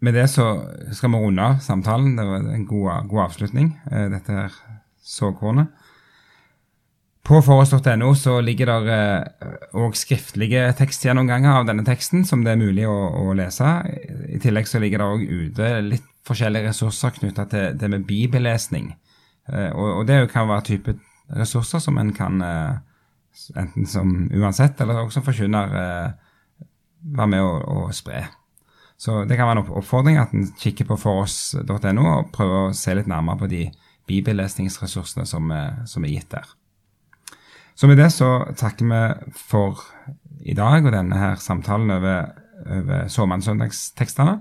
med 0.05 0.15
det 0.15 0.27
så 0.29 0.47
skal 0.93 1.13
vi 1.13 1.21
runde 1.23 1.43
av 1.43 1.59
samtalen. 1.65 2.17
Det 2.19 2.25
var 2.29 2.49
en 2.53 2.67
god, 2.69 3.09
god 3.11 3.25
avslutning, 3.31 3.73
eh, 3.91 4.09
dette 4.13 4.33
her 4.33 4.57
såkornet. 5.05 5.73
På 7.27 7.41
foross.no 7.43 8.13
så 8.15 8.37
ligger 8.41 8.71
det 8.71 8.99
òg 9.75 9.97
skriftlige 9.99 10.69
tekstgjennomganger 10.79 11.57
av 11.59 11.65
denne 11.67 11.83
teksten 11.83 12.23
som 12.25 12.45
det 12.47 12.53
er 12.53 12.61
mulig 12.61 12.85
å, 12.87 12.95
å 12.95 13.33
lese. 13.35 13.67
I 14.31 14.39
tillegg 14.43 14.69
så 14.71 14.79
ligger 14.79 15.03
det 15.03 15.09
òg 15.11 15.25
ute 15.27 15.71
litt 15.89 16.07
forskjellige 16.27 16.71
ressurser 16.71 17.17
knytta 17.17 17.49
til 17.51 17.81
det 17.81 17.91
med 17.91 18.07
bibellesning. 18.07 18.93
Eh, 19.51 19.73
og, 19.73 19.89
og 20.01 20.07
det 20.07 20.21
kan 20.31 20.47
være 20.51 20.69
type 20.71 20.95
ressurser 21.35 21.83
som 21.83 21.99
en 21.99 22.13
kan 22.15 22.39
eh, 22.47 22.79
enten 23.59 23.87
som 23.91 24.15
uansett, 24.31 24.81
eller 24.81 25.03
også 25.03 25.23
forkynner 25.27 25.77
eh, 25.83 26.67
være 27.17 27.31
med 27.35 27.43
å, 27.43 27.53
å 27.59 27.89
spre. 27.95 28.23
Så 28.99 29.25
det 29.29 29.37
kan 29.37 29.47
være 29.51 29.59
en 29.61 29.73
oppfordring 29.77 30.17
at 30.19 30.33
en 30.33 30.47
kikker 30.57 30.87
på 30.89 30.97
foross.no 30.97 32.05
og 32.15 32.31
prøver 32.33 32.69
å 32.71 32.73
se 32.77 32.95
litt 32.97 33.07
nærmere 33.11 33.43
på 33.43 33.49
de 33.53 33.67
bibellesningsressursene 34.09 35.27
som, 35.29 35.51
er- 35.53 35.83
som 35.87 36.05
er 36.05 36.15
gitt 36.15 36.31
der. 36.33 36.47
Så 37.77 37.87
med 37.91 37.99
det 38.01 38.09
så 38.15 38.31
takker 38.57 38.89
vi 38.89 39.33
for 39.37 39.83
i 40.41 40.55
dag 40.57 40.87
og 40.87 40.93
denne 40.95 41.17
her 41.21 41.37
samtalen 41.37 41.91
over, 41.93 42.31
over 42.65 43.09
såmannssøndagstekstene. 43.13 44.39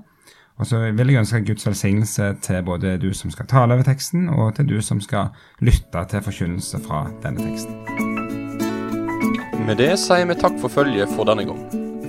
Og 0.55 0.65
så 0.69 0.79
vil 0.95 1.09
jeg 1.11 1.19
ønske 1.19 1.41
Guds 1.49 1.67
velsignelse 1.67 2.29
til 2.45 2.61
både 2.63 2.93
du 3.01 3.09
som 3.13 3.31
skal 3.33 3.49
tale 3.51 3.75
over 3.75 3.83
teksten, 3.83 4.29
og 4.31 4.53
til 4.55 4.69
du 4.69 4.77
som 4.81 5.01
skal 5.03 5.33
lytte 5.59 6.05
til 6.13 6.23
forkynnelse 6.23 6.79
fra 6.87 7.09
denne 7.25 7.43
teksten. 7.43 7.75
Med 9.67 9.75
det 9.83 9.97
sier 9.99 10.23
vi 10.29 10.39
takk 10.39 10.55
for 10.61 10.71
følget 10.71 11.11
for 11.11 11.27
denne 11.27 11.43
gang. 11.49 11.85